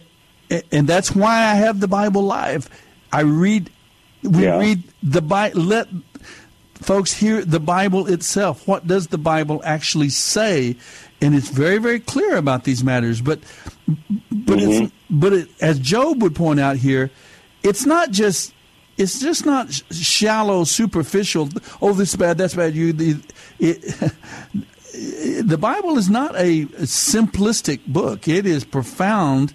[0.71, 2.69] and that's why I have the Bible live.
[3.11, 3.69] I read,
[4.23, 4.59] we Yeah.
[4.59, 5.61] read the Bible.
[5.61, 5.87] Let
[6.75, 8.67] folks hear the Bible itself.
[8.67, 10.75] What does the Bible actually say?
[11.21, 13.21] And it's very, very clear about these matters.
[13.21, 13.39] But,
[14.31, 15.19] but it's, mm-hmm.
[15.19, 17.11] but it, as Job would point out here,
[17.63, 18.53] it's not just.
[18.97, 21.49] It's just not shallow, superficial.
[21.81, 22.37] Oh, this is bad.
[22.37, 22.75] That's bad.
[22.75, 23.17] You, the,
[23.59, 23.81] it,
[25.45, 28.29] the Bible is not a simplistic book.
[28.29, 29.53] It is profound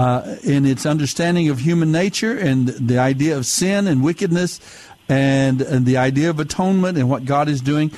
[0.00, 4.60] uh, in its understanding of human nature and the idea of sin and wickedness
[5.08, 7.90] and, and the idea of atonement and what God is doing.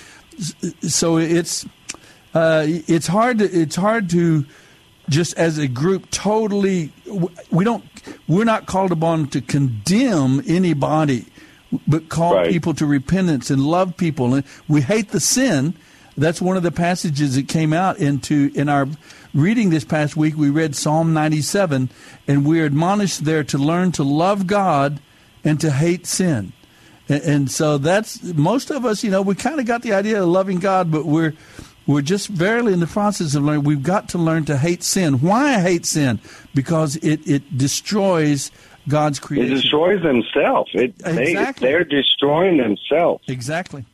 [0.80, 1.64] So it's
[2.34, 4.44] uh, it's hard to it's hard to
[5.08, 6.90] just as a group totally
[7.50, 7.84] we don't
[8.26, 11.26] we're not called upon to condemn anybody
[11.86, 12.50] but call Right.
[12.50, 15.74] people to repentance and love people and we hate the sin
[16.16, 18.86] that's one of the passages that came out into in our
[19.34, 21.88] reading this past week we read psalm 97
[22.28, 25.00] and we're admonished there to learn to love god
[25.44, 26.52] and to hate sin
[27.08, 30.22] and, and so that's most of us you know we kind of got the idea
[30.22, 31.32] of loving god but we're
[31.86, 33.64] we're just barely in the process of learning.
[33.64, 35.14] We've got to learn to hate sin.
[35.20, 36.20] Why I hate sin?
[36.54, 38.52] Because it, it destroys
[38.88, 39.52] God's creation.
[39.52, 40.70] It destroys themselves.
[40.74, 41.68] It, they, Exactly.
[41.68, 43.24] they're destroying themselves.
[43.26, 43.84] exactly.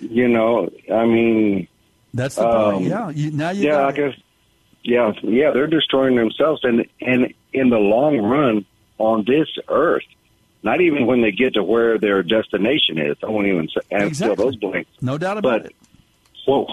[0.00, 1.68] You know, I mean,
[2.12, 2.76] That's the point.
[2.76, 3.10] Um, Yeah.
[3.10, 4.14] You, now you yeah, I guess,
[4.86, 8.64] yeah, yeah, they're destroying themselves, and and in the long run
[8.98, 10.04] on this earth,
[10.62, 13.16] not even when they get to where their destination is.
[13.22, 14.44] I won't even say, and fill Exactly.
[14.44, 14.90] those blanks.
[15.00, 15.76] No doubt about But it.
[16.46, 16.66] well,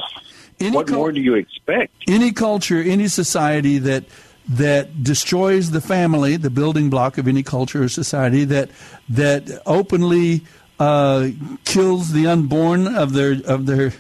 [0.60, 1.92] Any what cul- more do you expect?
[2.08, 4.06] any culture, any society that
[4.50, 8.70] that destroys the family, the building block of any culture or society, that
[9.10, 10.44] that openly
[10.80, 11.30] uh,
[11.66, 13.94] kills the unborn of their of their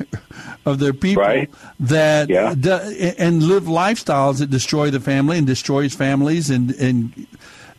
[0.65, 1.49] of their people, Right.
[1.81, 2.55] that Yeah.
[2.57, 7.27] do- and live lifestyles that destroy the family and destroys families and and.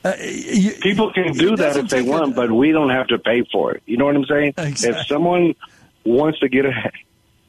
[0.04, 3.06] Uh, you, People can do that if they take a- want, but we don't have
[3.06, 3.82] to pay for it.
[3.86, 4.52] You know what I'm saying?
[4.58, 5.00] Exactly.
[5.00, 5.54] If someone
[6.04, 6.72] wants to get a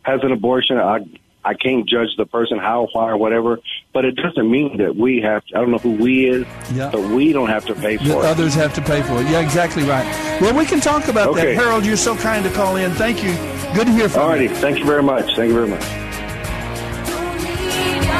[0.04, 1.00] has an abortion, I
[1.46, 3.60] I can't judge the person how, why, or whatever.
[3.94, 5.44] But it doesn't mean that we have.
[5.54, 6.90] I don't know who we is, Yeah.
[6.92, 8.26] but we don't have to pay for it.
[8.26, 9.28] others have to pay for it.
[9.30, 10.06] Yeah, exactly right.
[10.42, 11.54] Well, we can talk about Okay.
[11.54, 11.64] that.
[11.64, 12.92] Harold, you're so kind to call in.
[12.94, 13.32] Thank you.
[13.76, 14.48] Good to hear from you.
[14.50, 15.26] Alrighty, thank you very much.
[15.36, 15.84] Thank you very much.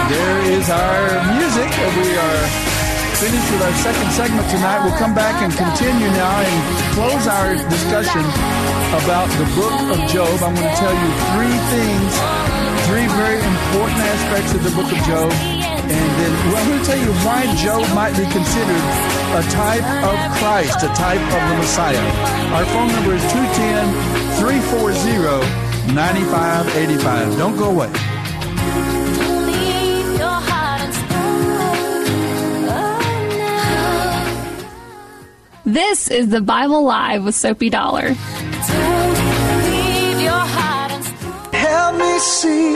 [0.06, 1.02] There is our
[1.34, 1.70] music.
[1.98, 2.42] We are
[3.18, 4.86] finished with our second segment tonight.
[4.86, 8.22] We'll come back and continue now and close our discussion
[9.02, 10.30] about the book of Job.
[10.46, 12.12] I'm going to tell you three things,
[12.86, 15.32] three very important aspects of the book of Job.
[15.32, 18.86] And then well, I'm going to tell you why Job might be considered
[19.34, 22.06] a type of Christ, a type of the Messiah.
[22.54, 27.38] Our phone number is 210 340 9585.
[27.38, 27.92] Don't go away.
[35.66, 38.16] This is the Bible Live with Soapy Dollar.
[41.98, 42.74] Me see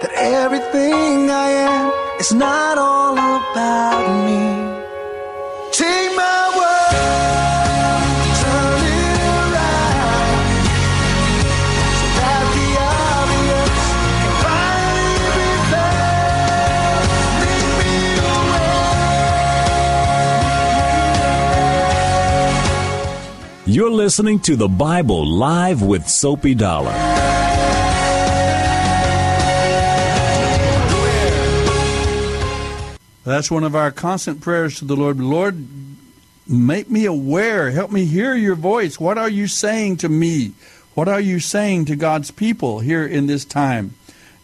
[0.00, 4.42] that everything I am is not all about me.
[5.72, 6.01] Take
[23.92, 26.92] listening to the Bible Live with Soapy Dollar.
[33.24, 35.20] That's one of our constant prayers to the Lord.
[35.20, 35.66] Lord,
[36.48, 37.70] make me aware.
[37.70, 38.98] Help me hear your voice.
[38.98, 40.52] What are you saying to me?
[40.94, 43.94] What are you saying to God's people here in this time?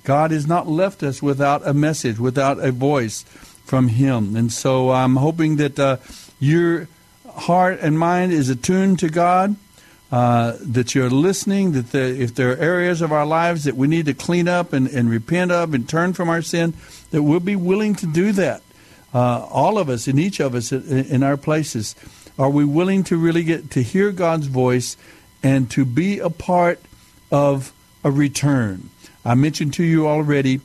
[0.04, 3.22] God has not left us without a message, without a voice
[3.64, 4.36] from Him.
[4.36, 5.96] And so I'm hoping that uh,
[6.38, 6.88] you're
[7.38, 9.56] heart and mind is attuned to God,
[10.10, 13.86] uh, that you're listening, that the, if there are areas of our lives that we
[13.86, 16.74] need to clean up and, and repent of and turn from our sin,
[17.10, 18.62] that we'll be willing to do that.
[19.12, 21.94] Uh, all of us, in each of us, in, in our places,
[22.38, 24.96] are we willing to really get to hear God's voice
[25.42, 26.80] and to be a part
[27.30, 27.72] of
[28.04, 28.90] a return?
[29.24, 30.60] I mentioned to you already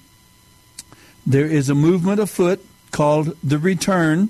[1.25, 4.29] there is a movement afoot called the Return.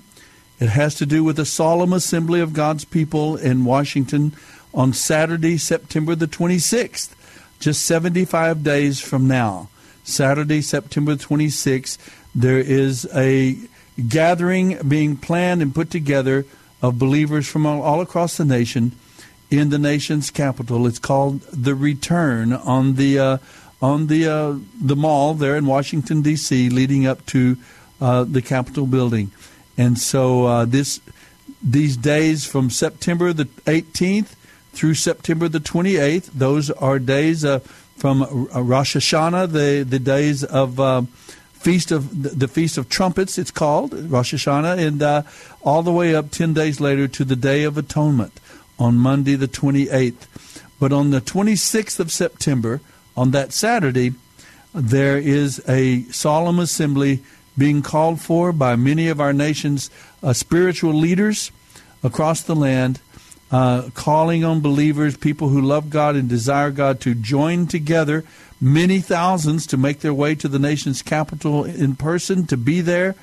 [0.60, 4.34] It has to do with a solemn assembly of God's people in Washington
[4.74, 7.14] on Saturday, September the 26th,
[7.60, 9.70] just 75 days from now.
[10.04, 11.98] Saturday, September 26th,
[12.36, 13.58] there is a
[14.08, 16.46] gathering being planned and put together
[16.82, 18.92] of believers from all, all across the nation
[19.50, 20.88] in the nation's capital.
[20.88, 23.38] It's called the Return on the uh,
[23.82, 27.58] on the uh, the mall there in Washington D.C., leading up to
[28.02, 29.32] uh, the Capitol building.
[29.78, 31.00] And so uh, this
[31.62, 34.36] these days from September the 18th
[34.74, 37.60] through September the 28th, those are days uh,
[37.98, 41.04] from uh, Rosh Hashanah, the the days of uh,
[41.54, 43.38] feast of the feast of trumpets.
[43.38, 45.24] It's called Rosh Hashanah, and uh,
[45.62, 48.40] all the way up ten days later to the Day of Atonement
[48.80, 50.28] on Monday the 28th.
[50.80, 52.82] But on the 26th of September,
[53.16, 54.14] on that Saturday,
[54.74, 57.24] there is a solemn assembly
[57.58, 59.90] being called for by many of our nation's
[60.22, 61.52] uh, spiritual leaders
[62.04, 63.00] across the land,
[63.52, 68.24] uh, calling on believers, people who love God and desire God, to join together
[68.60, 73.14] many thousands to make their way to the nation's capital in person, to be there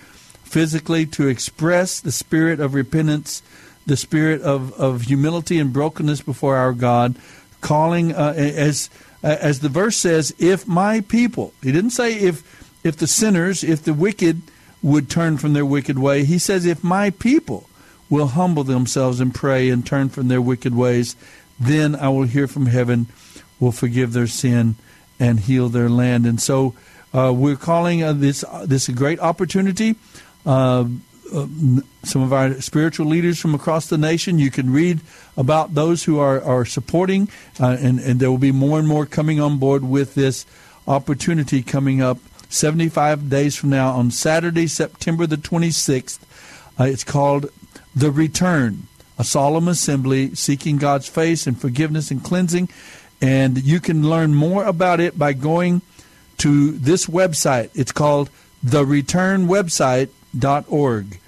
[0.44, 3.42] physically, to express the spirit of repentance,
[3.86, 7.16] the spirit of, of humility and brokenness before our God,
[7.60, 8.90] calling, uh, as,
[9.22, 13.82] as the verse says, if my people, he didn't say if, if the sinners, if
[13.82, 14.42] the wicked
[14.82, 16.24] would turn from their wicked way.
[16.24, 17.68] He says, if my people
[18.08, 21.16] will humble themselves and pray and turn from their wicked ways,
[21.58, 23.06] then I will hear from heaven,
[23.58, 24.76] will forgive their sin
[25.18, 26.26] and heal their land.
[26.26, 26.74] And so
[27.12, 29.96] uh, we're calling uh, this uh, this a great opportunity.
[30.46, 30.86] Uh,
[31.32, 31.46] uh,
[32.02, 34.40] some of our spiritual leaders from across the nation.
[34.40, 35.00] You can read
[35.36, 37.28] about those who are, are supporting,
[37.60, 40.44] uh, and, and there will be more and more coming on board with this
[40.88, 42.18] opportunity coming up
[42.50, 46.18] 75 days from now on Saturday, September the 26th.
[46.78, 47.50] Uh, it's called
[47.94, 48.88] The Return,
[49.18, 52.68] a solemn assembly seeking God's face and forgiveness and cleansing.
[53.22, 55.80] And you can learn more about it by going
[56.38, 57.70] to this website.
[57.74, 58.28] It's called
[58.64, 61.20] thereturnwebsite.org.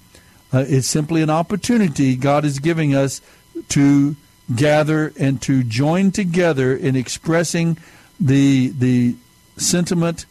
[0.53, 3.20] Uh, it's simply an opportunity God is giving us
[3.70, 4.14] to
[4.55, 7.76] gather and to join together in expressing
[8.20, 9.14] the the
[9.57, 10.26] sentiment,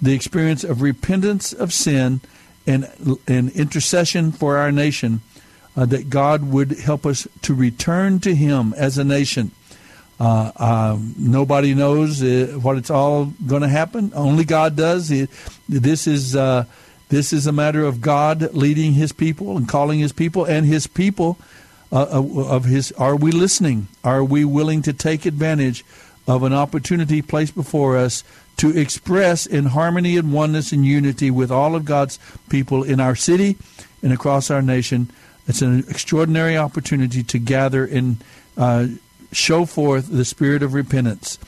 [0.00, 2.20] the experience of repentance of sin
[2.66, 2.88] and,
[3.26, 5.20] and intercession for our nation
[5.76, 9.50] uh, that God would help us to return to Him as a nation.
[10.18, 14.12] Uh, uh, nobody knows uh, what it's all going to happen.
[14.14, 15.10] Only God does.
[15.10, 15.30] It,
[15.68, 16.64] this is uh,
[17.08, 20.86] this is a matter of God leading His people and calling His people, and His
[20.86, 21.38] people
[21.90, 22.92] uh, of His.
[22.92, 23.88] Are we listening?
[24.04, 25.84] Are we willing to take advantage
[26.28, 28.22] of an opportunity placed before us
[28.60, 32.18] to express in harmony and oneness and unity with all of God's
[32.50, 33.56] people in our city
[34.02, 35.10] and across our nation?
[35.46, 38.22] It's an extraordinary opportunity to gather and
[38.58, 38.88] uh,
[39.32, 41.38] show forth the spirit of repentance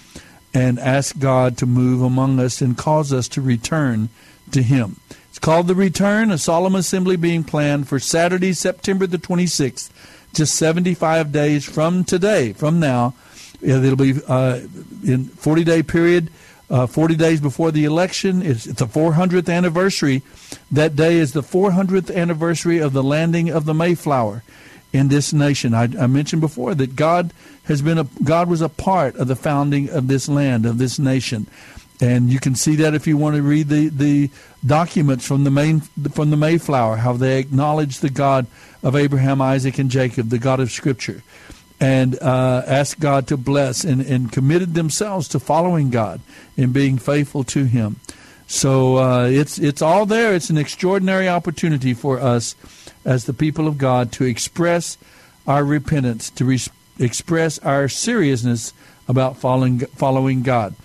[0.55, 4.09] and ask God to move among us and cause us to return
[4.53, 4.97] to Him.
[5.29, 9.91] It's called The Return, a solemn assembly being planned for Saturday, September the 26th,
[10.33, 13.13] just 75 days from today, from now.
[13.61, 14.61] It'll be uh,
[15.05, 16.31] in 40 day period
[16.73, 18.41] uh, 40 days before the election.
[18.41, 20.23] It's, it's the 400th anniversary.
[20.71, 24.43] That day is the 400th anniversary of the landing of the Mayflower
[24.91, 25.75] in this nation.
[25.75, 27.33] I, I, mentioned before that God
[27.65, 30.99] has been a God was a part of the founding of this land of this
[30.99, 31.47] nation,
[32.01, 34.31] and you can see that if you want to read the, the
[34.65, 38.47] documents from the main from the Mayflower, how they acknowledge the God
[38.83, 41.23] of Abraham, Isaac, and Jacob, the God of Scripture,
[41.83, 46.21] and uh, asked God to bless and, and committed themselves to following God
[46.57, 47.97] and being faithful to Him.
[48.47, 50.33] So uh, it's it's all there.
[50.33, 52.55] It's an extraordinary opportunity for us
[53.05, 54.97] as the people of God to express
[55.45, 56.61] our repentance, to re-
[57.01, 58.73] express our seriousness
[59.09, 60.77] about following, following God.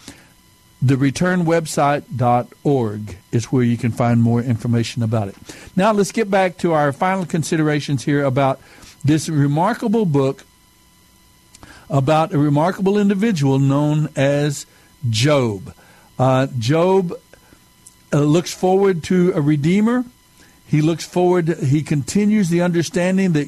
[0.82, 5.36] The returnwebsite.org is where you can find more information about it.
[5.76, 8.60] Now let's get back to our final considerations here about
[9.06, 10.44] this remarkable book
[11.90, 14.66] about a remarkable individual known as
[15.10, 15.74] Job.
[16.20, 17.14] Uh, Job
[18.12, 20.06] uh, looks forward to a redeemer
[20.68, 23.48] he looks forward, he continues the understanding that,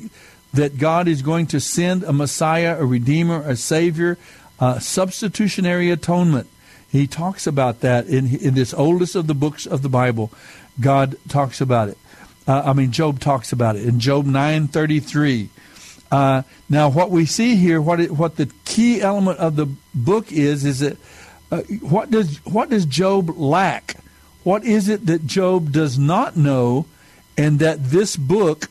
[0.53, 4.17] that God is going to send a Messiah, a Redeemer, a Savior,
[4.59, 6.47] a substitutionary atonement.
[6.89, 10.31] He talks about that in, in this oldest of the books of the Bible.
[10.79, 11.97] God talks about it.
[12.47, 15.49] Uh, I mean, Job talks about it in Job 9:33.
[16.11, 20.31] Uh, now, what we see here, what it, what the key element of the book
[20.31, 20.97] is, is that
[21.51, 23.97] uh, what does what does Job lack?
[24.43, 26.85] What is it that Job does not know
[27.37, 28.67] and that this book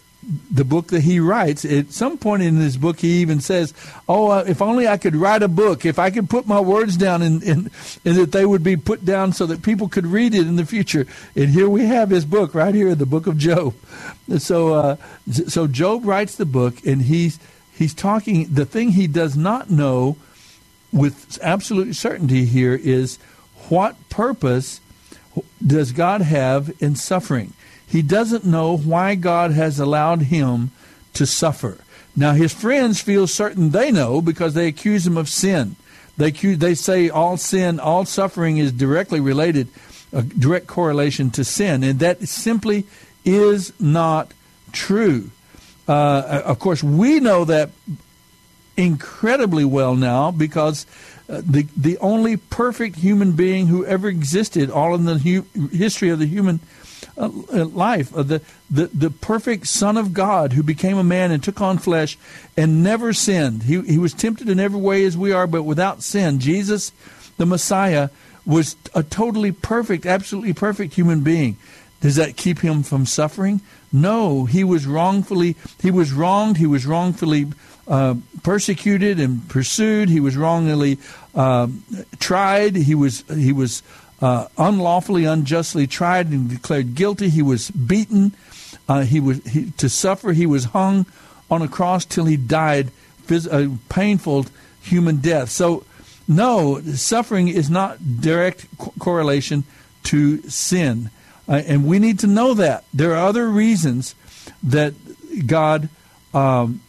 [0.51, 3.72] the book that he writes at some point in this book he even says
[4.09, 6.99] oh uh, if only i could write a book if i could put my words
[6.99, 7.70] down and, and,
[8.05, 10.66] and that they would be put down so that people could read it in the
[10.66, 11.07] future.
[11.37, 13.74] And here we have his book right here the book of job.
[14.39, 14.97] So uh,
[15.31, 17.39] so job writes the book and he's
[17.72, 20.16] he's talking the thing he does not know
[20.93, 23.18] with absolute certainty here is
[23.68, 24.81] what purpose
[25.64, 27.53] does god have in suffering
[27.89, 30.70] he doesn't know why God has allowed him
[31.14, 31.78] to suffer.
[32.14, 35.76] Now, his friends feel certain they know because they accuse him of sin.
[36.16, 39.68] They, accuse, they say all sin, all suffering is directly related,
[40.12, 42.86] a direct correlation to sin, and that simply
[43.24, 44.32] is not
[44.72, 45.30] true.
[45.86, 47.70] Uh, of course, we know that
[48.76, 50.86] incredibly well now because
[51.28, 56.11] uh, the the only perfect human being who ever existed, all in the hu- history
[56.11, 56.61] of the human
[57.19, 58.41] uh, life, uh, the,
[58.71, 62.16] the, the perfect Son of God who became a man and took on flesh
[62.57, 63.64] and never sinned.
[63.64, 66.39] He, he was tempted in every way as we are, but without sin.
[66.39, 66.93] Jesus,
[67.37, 68.11] the Messiah,
[68.47, 71.57] was a totally perfect, absolutely perfect human being.
[72.01, 73.61] Does that keep him from suffering?
[73.93, 77.49] No, he was wrongfully, he was wronged, he was wrongfully
[77.89, 80.09] uh, persecuted and pursued.
[80.09, 80.99] He was wrongly
[81.35, 81.69] uh,
[82.19, 82.77] tried.
[82.77, 83.83] He was he was
[84.21, 87.29] uh, unlawfully, unjustly tried and declared guilty.
[87.29, 88.35] He was beaten.
[88.89, 90.33] Uh, he was he, to suffer.
[90.33, 91.07] He was hung
[91.51, 92.91] on a cross till he died,
[93.31, 94.47] a painful
[94.81, 95.51] human death.
[95.51, 95.85] So,
[96.27, 99.64] no, suffering is not direct co- correlation
[100.05, 101.11] to sin,
[101.49, 102.85] uh, and we need to know that.
[102.93, 104.14] There are other reasons
[104.62, 104.95] that
[105.47, 105.89] God
[106.35, 106.81] um,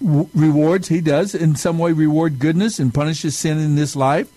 [0.00, 0.88] rewards.
[0.88, 4.32] He does in some way reward goodness and punishes sin in this life.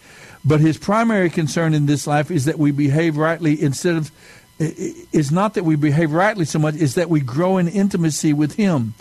[0.46, 4.12] But his primary concern in this life is that we behave rightly instead of,
[4.60, 8.56] it's not that we behave rightly so much, is that we grow in intimacy with
[8.56, 8.94] him,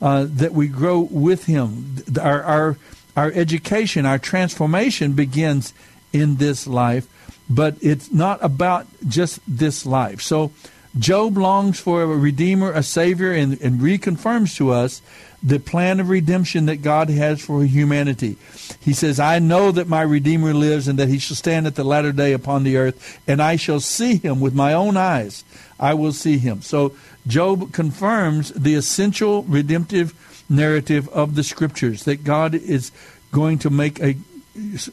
[0.00, 1.96] uh, that we grow with him.
[2.20, 2.78] Our, our,
[3.16, 5.74] our education, our transformation begins
[6.12, 7.08] in this life,
[7.50, 10.22] but it's not about just this life.
[10.22, 10.52] So
[10.98, 15.02] Job longs for a redeemer, a savior, and, and reconfirms to us
[15.44, 18.36] the plan of redemption that God has for humanity.
[18.80, 21.84] He says, I know that my Redeemer lives and that he shall stand at the
[21.84, 25.44] latter day upon the earth, and I shall see him with my own eyes.
[25.78, 26.62] I will see him.
[26.62, 30.14] So Job confirms the essential redemptive
[30.48, 32.90] narrative of the scriptures that God is
[33.30, 34.16] going to make a,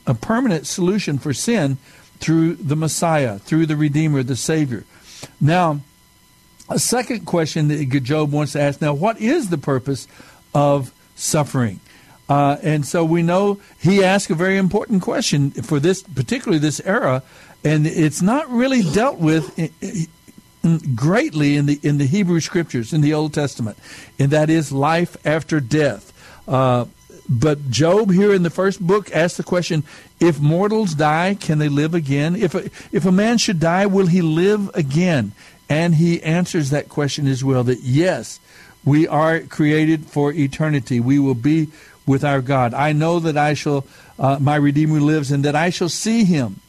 [0.06, 1.78] a permanent solution for sin
[2.20, 4.84] through the Messiah, through the Redeemer, the Savior.
[5.39, 5.82] Now,
[6.72, 10.08] a second question that Job wants to ask now, what is the purpose
[10.54, 11.80] of suffering.
[12.28, 16.80] Uh, and so we know he asked a very important question for this, particularly this
[16.82, 17.24] era,
[17.64, 19.56] and it's not really dealt with
[20.96, 23.78] greatly in the in the Hebrew scriptures in the Old Testament,
[24.18, 26.14] and that is life after death.
[26.48, 26.86] Uh,
[27.28, 29.84] but Job here in the first book asks the question:
[30.20, 32.36] If mortals die, can they live again?
[32.36, 35.34] If a, if a man should die, will he live again?
[35.72, 38.40] And he answers that question as well: that yes,
[38.84, 41.00] we are created for eternity.
[41.00, 41.70] We will be
[42.06, 42.74] with our God.
[42.74, 43.86] I know that I shall,
[44.20, 46.60] uh, my Redeemer lives, and that I shall see him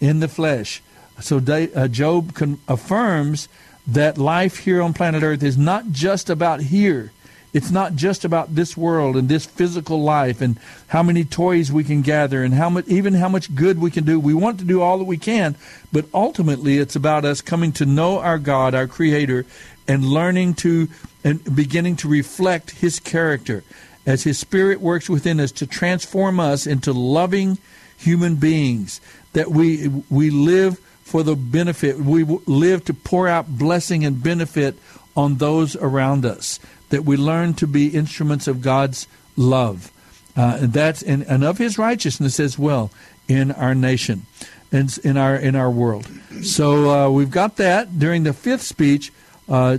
[0.00, 0.82] in the flesh.
[1.20, 3.48] So uh, Job con- affirms
[3.86, 7.12] that life here on planet Earth is not just about here.
[7.54, 11.84] It's not just about this world and this physical life and how many toys we
[11.84, 14.18] can gather and how much, even how much good we can do.
[14.18, 15.54] We want to do all that we can,
[15.92, 19.46] but ultimately it's about us coming to know our God, our Creator,
[19.86, 20.88] and learning to
[21.22, 23.62] and beginning to reflect His character
[24.04, 27.58] as His Spirit works within us to transform us into loving
[27.96, 29.00] human beings.
[29.32, 31.98] That we we live for the benefit.
[31.98, 34.76] We live to pour out blessing and benefit
[35.16, 36.58] on those around us.
[36.94, 39.90] That we learn to be instruments of God's love,
[40.36, 42.90] uh, and that's and, and of His righteousness as well
[43.26, 44.26] in our nation,
[44.70, 46.06] and in our in our world.
[46.42, 49.10] So uh, we've got that during the fifth speech
[49.48, 49.78] uh,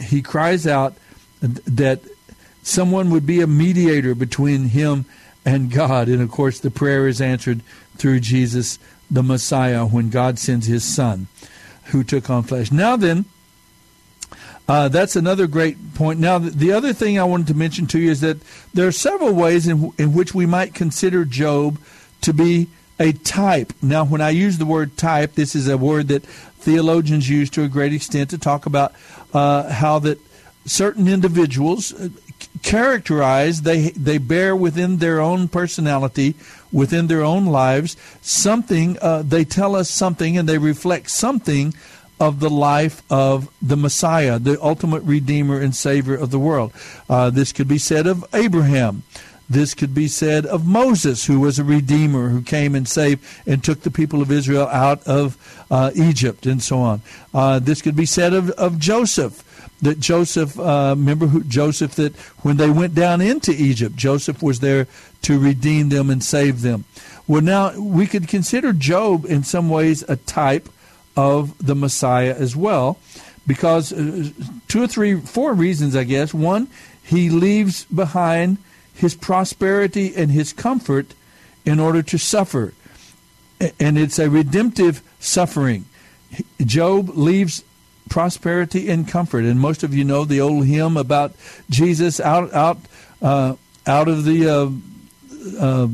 [0.00, 0.94] he cries out
[1.40, 2.00] that
[2.62, 5.04] someone would be a mediator between him
[5.44, 6.08] and God.
[6.08, 7.60] And of course, the prayer is answered
[7.96, 8.78] through Jesus,
[9.10, 11.28] the Messiah, when God sends his Son
[11.86, 12.72] who took on flesh.
[12.72, 13.26] Now, then,
[14.66, 16.18] uh, that's another great point.
[16.18, 18.38] Now, the other thing I wanted to mention to you is that
[18.72, 21.78] there are several ways in, in which we might consider Job
[22.22, 23.72] to be a type.
[23.82, 27.62] Now, when I use the word type, this is a word that theologians use to
[27.62, 28.94] a great extent to talk about
[29.34, 30.18] uh, how that
[30.64, 32.08] certain individuals uh,
[32.62, 36.34] characterize they they bear within their own personality
[36.72, 41.74] within their own lives something uh, they tell us something and they reflect something
[42.26, 46.72] of the life of the Messiah, the ultimate Redeemer and Savior of the world.
[47.08, 49.02] Uh, this could be said of Abraham.
[49.48, 53.62] This could be said of Moses, who was a redeemer who came and saved and
[53.62, 55.36] took the people of Israel out of
[55.70, 57.02] uh, Egypt and so on.
[57.34, 59.42] Uh, this could be said of, of Joseph.
[59.82, 64.60] That Joseph, uh, remember who, Joseph, that when they went down into Egypt, Joseph was
[64.60, 64.86] there
[65.22, 66.86] to redeem them and save them.
[67.26, 70.70] Well, now we could consider Job in some ways a type
[71.16, 72.98] of the Messiah as well,
[73.46, 74.30] because uh,
[74.68, 76.34] two or three, four reasons, I guess.
[76.34, 76.68] One,
[77.02, 78.58] he leaves behind
[78.94, 81.14] his prosperity and his comfort
[81.64, 82.74] in order to suffer.
[83.78, 85.84] And it's a redemptive suffering.
[86.60, 87.62] Job leaves
[88.08, 89.44] prosperity and comfort.
[89.44, 91.32] And most of you know the old hymn about
[91.70, 92.78] Jesus out out
[93.22, 93.56] uh,
[93.86, 94.70] out of the uh,
[95.58, 95.88] uh,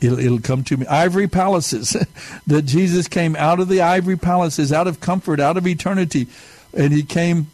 [0.00, 0.86] it'll, it'll come to me.
[0.86, 1.96] Ivory palaces.
[2.46, 6.28] That Jesus came out of the ivory palaces, out of comfort, out of eternity,
[6.72, 7.48] and he came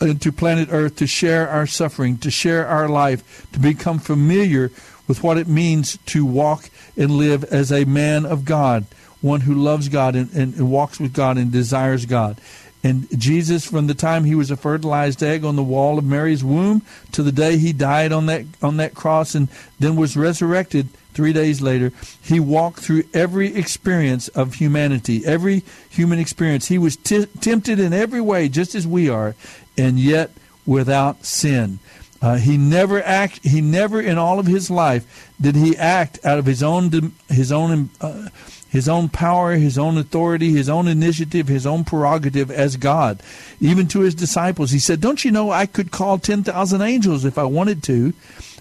[0.00, 4.70] uh, to planet Earth to share our suffering, to share our life, to become familiar
[5.06, 8.86] with what it means to walk and live as a man of God,
[9.20, 12.40] one who loves God and, and, and walks with God and desires God.
[12.82, 16.42] And Jesus, from the time he was a fertilized egg on the wall of Mary's
[16.42, 20.88] womb to the day he died on that on that cross and then was resurrected
[21.14, 26.68] three days later, he walked through every experience of humanity, every human experience.
[26.68, 29.34] He was t- tempted in every way, just as we are,
[29.76, 30.30] and yet
[30.66, 31.78] without sin.
[32.20, 33.40] Uh, he never act.
[33.44, 37.50] He never, in all of his life, did he act out of his own his
[37.50, 38.28] own uh,
[38.70, 43.20] his own power, his own authority, his own initiative, his own prerogative as God.
[43.60, 47.24] Even to his disciples, he said, "Don't you know I could call ten thousand angels
[47.24, 48.14] if I wanted to?"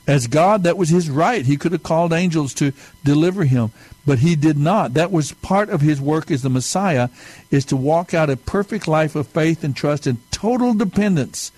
[0.08, 1.45] As God, that was his right.
[1.45, 2.74] He could have called angels to
[3.04, 3.72] deliver him,
[4.06, 4.95] but he did not.
[4.95, 7.10] That was part of his work as the Messiah,
[7.52, 11.52] is to walk out a perfect life of faith and trust and total dependence,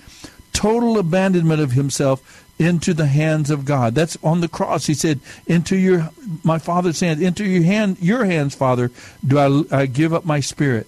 [0.52, 3.96] total abandonment of himself into the hands of God.
[3.96, 4.86] That's on the cross.
[4.86, 6.12] He said, "Into your
[6.44, 8.91] my Father's hands, into your hand, your hands, Father,
[9.26, 10.88] do I, I give up my spirit."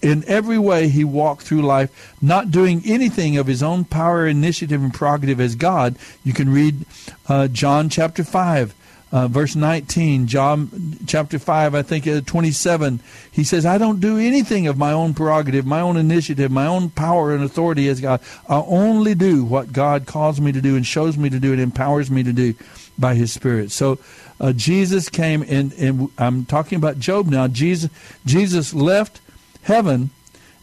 [0.00, 4.82] In every way, he walked through life, not doing anything of his own power, initiative,
[4.82, 5.96] and prerogative as God.
[6.24, 6.84] You can read
[7.28, 8.74] uh, John chapter five
[9.12, 13.00] uh, verse 19, John chapter 5, I think uh, 27,
[13.30, 16.88] he says, I don't do anything of my own prerogative, my own initiative, my own
[16.88, 18.22] power and authority as God.
[18.48, 21.60] I only do what God calls me to do and shows me to do and
[21.60, 22.54] empowers me to do
[22.98, 23.70] by his Spirit.
[23.70, 23.98] So
[24.40, 27.48] uh, Jesus came, and, and I'm talking about Job now.
[27.48, 27.90] Jesus,
[28.24, 29.20] Jesus left
[29.62, 30.10] heaven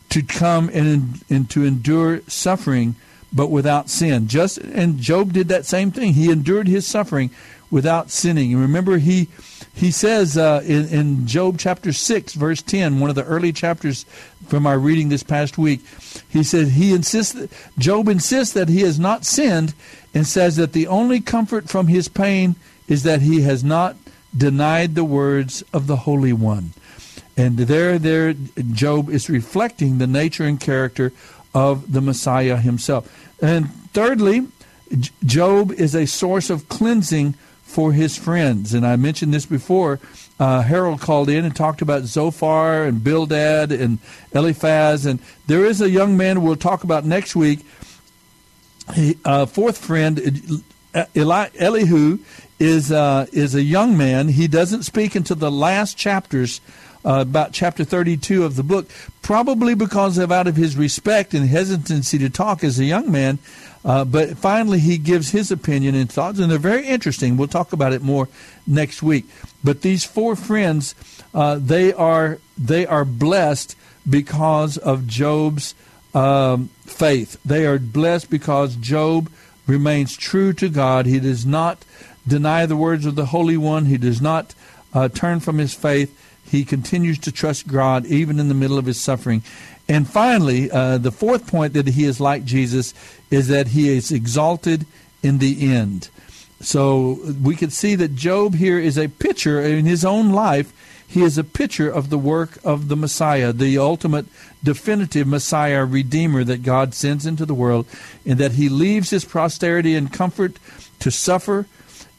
[0.09, 2.95] to come and, and to endure suffering,
[3.31, 4.27] but without sin.
[4.27, 6.13] Just And Job did that same thing.
[6.13, 7.29] He endured his suffering
[7.69, 8.53] without sinning.
[8.53, 9.27] And remember, he
[9.71, 14.03] he says uh, in, in Job chapter six, verse ten, one of the early chapters
[14.47, 15.81] from our reading this past week,
[16.27, 17.33] he said he insists.
[17.33, 19.75] That, Job insists that he has not sinned,
[20.13, 22.55] and says that the only comfort from his pain
[22.87, 23.95] is that he has not
[24.35, 26.73] denied the words of the Holy One.
[27.39, 28.33] And there, there,
[28.73, 31.13] Job is reflecting the nature and character
[31.53, 33.07] of the Messiah himself.
[33.41, 34.47] And thirdly,
[35.23, 38.73] Job is a source of cleansing for his friends.
[38.73, 39.99] And I mentioned this before.
[40.37, 43.99] Uh, Harold called in and talked about Zophar and Bildad and
[44.33, 45.05] Eliphaz.
[45.05, 47.59] And there is a young man we'll talk about next week
[48.95, 50.63] He, uh, fourth friend,
[51.15, 52.19] Eli, Elihu,
[52.59, 54.29] is uh, is a young man.
[54.29, 56.59] He doesn't speak until the last chapters,
[57.05, 58.89] uh, about chapter 32 of the book,
[59.21, 63.39] probably because of out of his respect and hesitancy to talk as a young man.
[63.85, 67.37] Uh, but finally, he gives his opinion and thoughts, and they're very interesting.
[67.37, 68.27] We'll talk about it more
[68.67, 69.25] next week.
[69.63, 70.95] But these four friends,
[71.33, 73.75] uh, they are they are blessed
[74.09, 75.75] because of Job's
[76.13, 77.39] um, faith.
[77.45, 79.31] They are blessed because Job
[79.65, 81.05] remains true to God.
[81.05, 81.85] He does not
[82.27, 83.85] deny the words of the Holy One.
[83.85, 84.53] He does not
[84.93, 86.15] uh, turn from his faith.
[86.49, 89.43] He continues to trust God even in the middle of his suffering.
[89.87, 92.93] And finally, uh, the fourth point that he is like Jesus
[93.31, 94.85] is that he is exalted
[95.21, 96.09] in the end.
[96.61, 100.73] So we can see that Job here is a picture in his own life.
[101.07, 104.25] He is a picture of the work of the Messiah, the ultimate
[104.63, 107.87] definitive Messiah, Redeemer that God sends into the world,
[108.25, 110.57] and that he leaves his posterity in comfort
[110.99, 111.65] to suffer,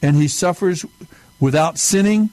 [0.01, 0.85] and he suffers
[1.39, 2.31] without sinning,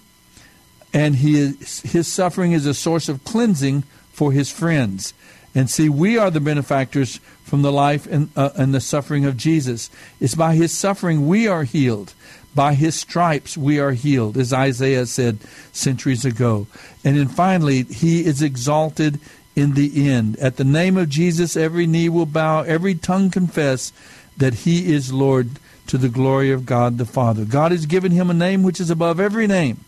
[0.99, 5.15] and he is, his suffering is a source of cleansing for his friends.
[5.55, 9.37] And see, we are the benefactors from the life and, uh, and the suffering of
[9.37, 9.91] Jesus.
[10.19, 12.15] It's by his suffering we are healed.
[12.53, 15.39] By his stripes we are healed, as Isaiah said
[15.73, 16.67] centuries ago.
[17.05, 19.21] And then finally, he is exalted
[19.55, 20.37] in the end.
[20.39, 23.93] At the name of Jesus, every knee will bow, every tongue confess
[24.37, 27.45] that he is Lord to the glory of God the Father.
[27.45, 29.85] God has given him a name which is above every name,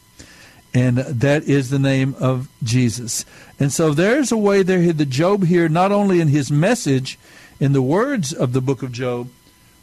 [0.73, 3.25] and that is the name of Jesus.
[3.59, 7.19] And so there's a way there that Job here, not only in his message,
[7.59, 9.29] in the words of the book of Job,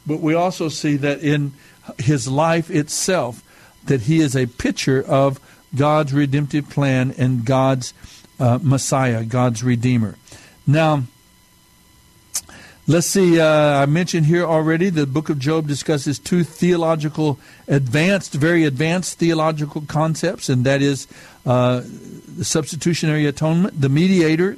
[0.05, 1.53] but we also see that in
[1.99, 3.43] his life itself,
[3.85, 5.39] that he is a picture of
[5.75, 7.93] God's redemptive plan and God's
[8.39, 10.15] uh, Messiah, God's Redeemer.
[10.65, 11.03] Now,
[12.87, 13.39] let's see.
[13.39, 19.19] Uh, I mentioned here already the book of Job discusses two theological, advanced, very advanced
[19.19, 21.07] theological concepts, and that is
[21.45, 21.81] uh,
[22.37, 24.57] the substitutionary atonement, the mediator,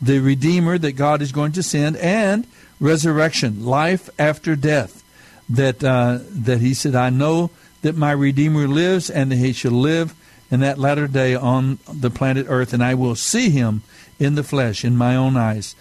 [0.00, 2.46] the Redeemer that God is going to send, and
[2.80, 5.04] resurrection, life after death.
[5.48, 7.50] That uh, that He said, "I know
[7.80, 10.14] that my Redeemer lives, and that He shall live."
[10.50, 13.82] in that latter day on the planet Earth, and I will see him
[14.18, 15.74] in the flesh, in my own eyes.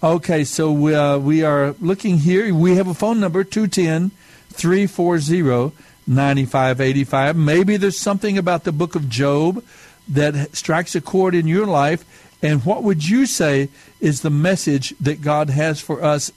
[0.00, 2.54] Okay, so we, uh, we are looking here.
[2.54, 4.12] We have a phone number, 210
[4.50, 5.74] 340
[6.06, 7.36] 9585.
[7.36, 9.64] Maybe there's something about the book of Job
[10.06, 12.04] that strikes a chord in your life.
[12.40, 16.30] And what would you say is the message that God has for us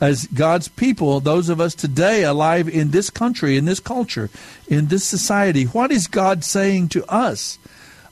[0.00, 4.30] as God's people, those of us today alive in this country, in this culture,
[4.68, 7.58] in this society, what is God saying to us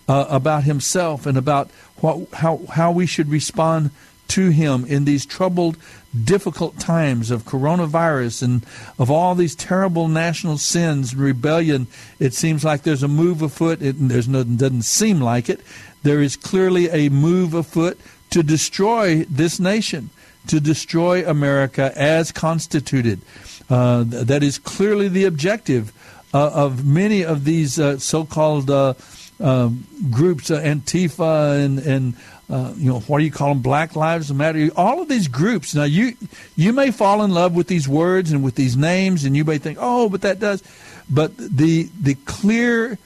[0.07, 1.71] uh, about Himself and about
[2.03, 3.93] what, how, how we should respond
[4.31, 5.77] to Him in these troubled,
[6.25, 8.67] difficult times of coronavirus and
[8.99, 11.87] of all these terrible national sins and rebellion?
[12.19, 13.83] It seems like there's a move afoot.
[13.83, 15.61] It there's no, doesn't seem like it.
[16.03, 17.99] There is clearly a move afoot
[18.31, 20.11] to destroy this nation
[20.47, 23.21] to destroy America as constituted.
[23.69, 25.93] Uh, that is clearly the objective
[26.33, 28.95] uh, of many of these uh, so-called uh,
[29.39, 32.15] um, groups, uh, Antifa and and
[32.51, 33.63] uh, you know what do you call them?
[33.63, 34.71] Black Lives Matter.
[34.77, 35.75] All of these groups.
[35.75, 36.17] Now you
[36.57, 39.59] you may fall in love with these words and with these names, and you may
[39.59, 40.63] think, oh, but that does.
[41.09, 42.99] But the the clear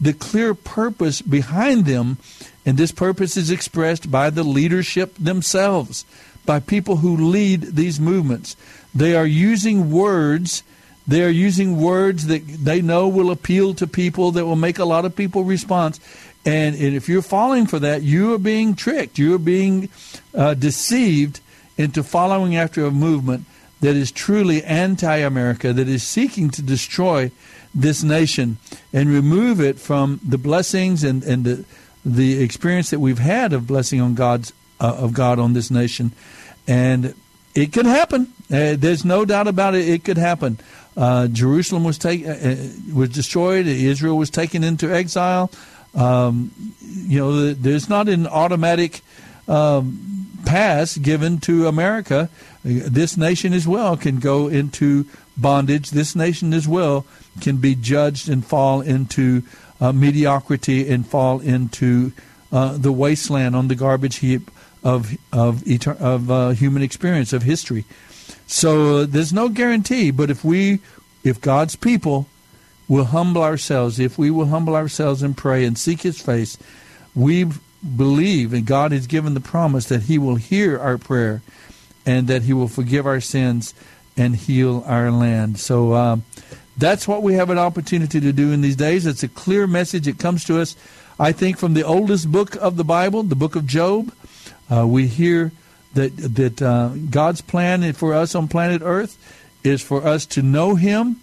[0.00, 2.18] the clear purpose behind them,
[2.64, 6.04] and this purpose is expressed by the leadership themselves
[6.46, 8.56] by people who lead these movements.
[8.94, 10.62] They are using words.
[11.06, 14.84] They are using words that they know will appeal to people, that will make a
[14.84, 15.98] lot of people respond.
[16.46, 19.18] And, and if you're falling for that, you are being tricked.
[19.18, 19.88] You are being
[20.34, 21.40] uh, deceived
[21.76, 23.46] into following after a movement
[23.80, 27.30] that is truly anti America, that is seeking to destroy
[27.74, 28.58] this nation
[28.92, 31.64] and remove it from the blessings and, and the,
[32.04, 36.12] the experience that we've had of blessing on God's uh, of God on this nation,
[36.66, 37.14] and
[37.54, 38.32] it could happen.
[38.52, 39.88] Uh, there's no doubt about it.
[39.88, 40.58] It could happen.
[40.96, 42.56] Uh, Jerusalem was take, uh, uh,
[42.92, 43.66] was destroyed.
[43.66, 45.50] Israel was taken into exile.
[45.94, 46.50] Um,
[46.80, 49.02] you know, there's not an automatic
[49.48, 52.28] um, pass given to America.
[52.64, 55.06] This nation as well can go into
[55.36, 55.90] bondage.
[55.90, 57.06] This nation as well
[57.40, 59.42] can be judged and fall into
[59.80, 62.12] uh, mediocrity and fall into
[62.52, 64.50] uh, the wasteland on the garbage heap
[64.82, 67.84] of of etern- of uh, human experience of history.
[68.46, 70.80] So uh, there's no guarantee, but if we,
[71.22, 72.28] if God's people,
[72.88, 76.58] will humble ourselves, if we will humble ourselves and pray and seek His face,
[77.14, 77.46] we
[77.96, 81.42] believe, and God has given the promise that He will hear our prayer,
[82.04, 83.74] and that He will forgive our sins,
[84.16, 85.58] and heal our land.
[85.58, 86.24] So um,
[86.76, 89.06] that's what we have an opportunity to do in these days.
[89.06, 90.06] It's a clear message.
[90.06, 90.76] It comes to us,
[91.18, 94.12] I think, from the oldest book of the Bible, the book of Job.
[94.70, 95.52] Uh, we hear
[95.94, 99.18] that that uh, God's plan for us on planet Earth
[99.62, 101.20] is for us to know Him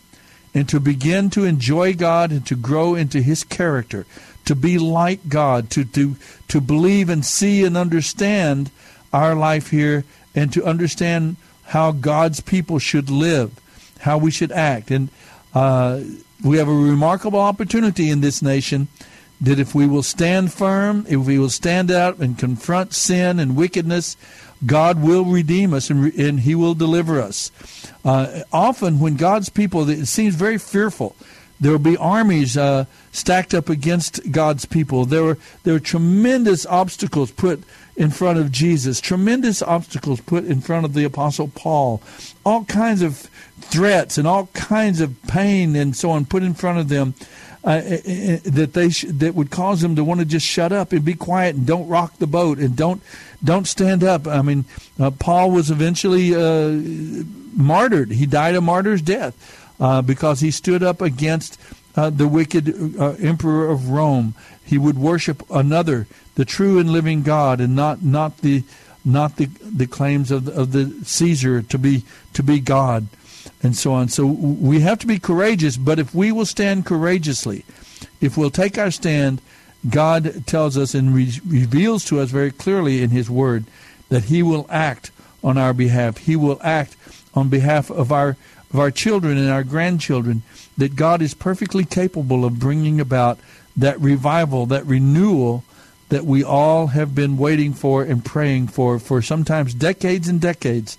[0.53, 4.05] and to begin to enjoy God and to grow into His character,
[4.45, 6.15] to be like God, to to
[6.47, 8.71] to believe and see and understand
[9.13, 10.03] our life here,
[10.35, 13.51] and to understand how God's people should live,
[13.99, 15.09] how we should act, and
[15.53, 16.01] uh,
[16.43, 18.87] we have a remarkable opportunity in this nation
[19.41, 23.55] that if we will stand firm, if we will stand out and confront sin and
[23.55, 24.15] wickedness,
[24.65, 27.51] God will redeem us and, and He will deliver us.
[28.05, 31.15] Uh, often, when God's people, it seems very fearful.
[31.59, 35.05] There will be armies uh, stacked up against God's people.
[35.05, 37.63] There were there were tremendous obstacles put
[37.95, 42.01] in front of Jesus, tremendous obstacles put in front of the Apostle Paul,
[42.43, 43.29] all kinds of
[43.59, 47.13] threats and all kinds of pain and so on put in front of them.
[47.63, 51.05] Uh, that they sh- that would cause them to want to just shut up and
[51.05, 53.03] be quiet and don't rock the boat and don't
[53.43, 54.27] don't stand up.
[54.27, 54.65] I mean,
[54.99, 56.69] uh, Paul was eventually uh,
[57.53, 58.11] martyred.
[58.11, 59.35] He died a martyr's death
[59.80, 61.59] uh, because he stood up against
[61.95, 64.35] uh, the wicked uh, emperor of Rome.
[64.63, 68.63] He would worship another, the true and living God, and not not the
[69.03, 73.07] not the the claims of the, of the Caesar to be to be God,
[73.61, 74.07] and so on.
[74.07, 75.76] So we have to be courageous.
[75.76, 77.65] But if we will stand courageously,
[78.22, 79.41] if we'll take our stand
[79.89, 83.65] God tells us and re- reveals to us very clearly in His Word
[84.09, 85.11] that He will act
[85.43, 86.17] on our behalf.
[86.17, 86.95] He will act
[87.33, 88.37] on behalf of our
[88.71, 90.43] of our children and our grandchildren.
[90.77, 93.39] That God is perfectly capable of bringing about
[93.75, 95.63] that revival, that renewal
[96.09, 100.97] that we all have been waiting for and praying for for sometimes decades and decades.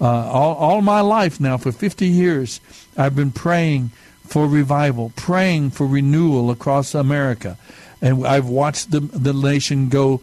[0.00, 2.60] Uh, all, all my life now, for 50 years,
[2.96, 3.90] I've been praying
[4.26, 7.56] for revival, praying for renewal across America
[8.04, 10.20] and I've watched the the nation go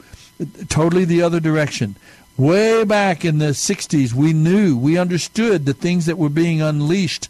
[0.69, 1.95] totally the other direction.
[2.37, 7.27] Way back in the 60s, we knew, we understood the things that were being unleashed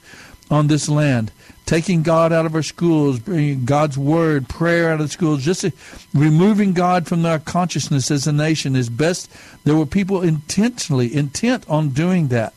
[0.50, 1.32] on this land.
[1.66, 5.66] Taking God out of our schools, bringing God's word, prayer out of the schools, just
[6.14, 9.32] removing God from our consciousness as a nation is best.
[9.64, 12.54] There were people intentionally intent on doing that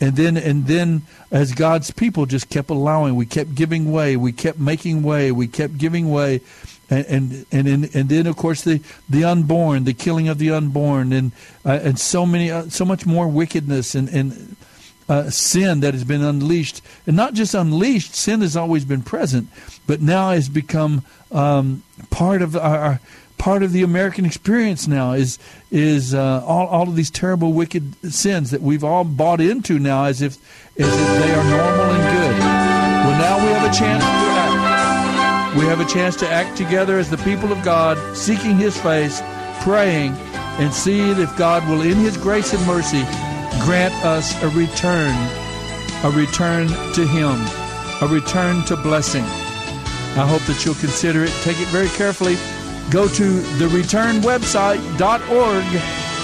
[0.00, 4.32] and then and then as God's people just kept allowing, we kept giving way, we
[4.32, 6.40] kept making way, we kept giving way,
[6.90, 11.12] and and and, and then of course the the unborn, the killing of the unborn,
[11.12, 11.32] and
[11.64, 14.56] uh, and so many uh, so much more wickedness and and.
[15.06, 19.46] Uh, sin that has been unleashed, and not just unleashed, sin has always been present,
[19.86, 22.98] but now has become um, part of our,
[23.36, 25.38] part of the American experience now is
[25.70, 30.04] is uh, all, all of these terrible wicked sins that we've all bought into now
[30.04, 30.38] as if
[30.78, 32.38] as if they are normal and good.
[32.38, 34.33] Well, now we have a chance.
[35.56, 39.22] We have a chance to act together as the people of God, seeking His face,
[39.62, 40.14] praying,
[40.58, 43.02] and seeing if God will, in His grace and mercy,
[43.64, 45.14] grant us a return,
[46.04, 47.38] a return to Him,
[48.02, 49.24] a return to blessing.
[50.16, 51.32] I hope that you'll consider it.
[51.42, 52.36] Take it very carefully
[52.90, 55.64] go to thereturnwebsite.org.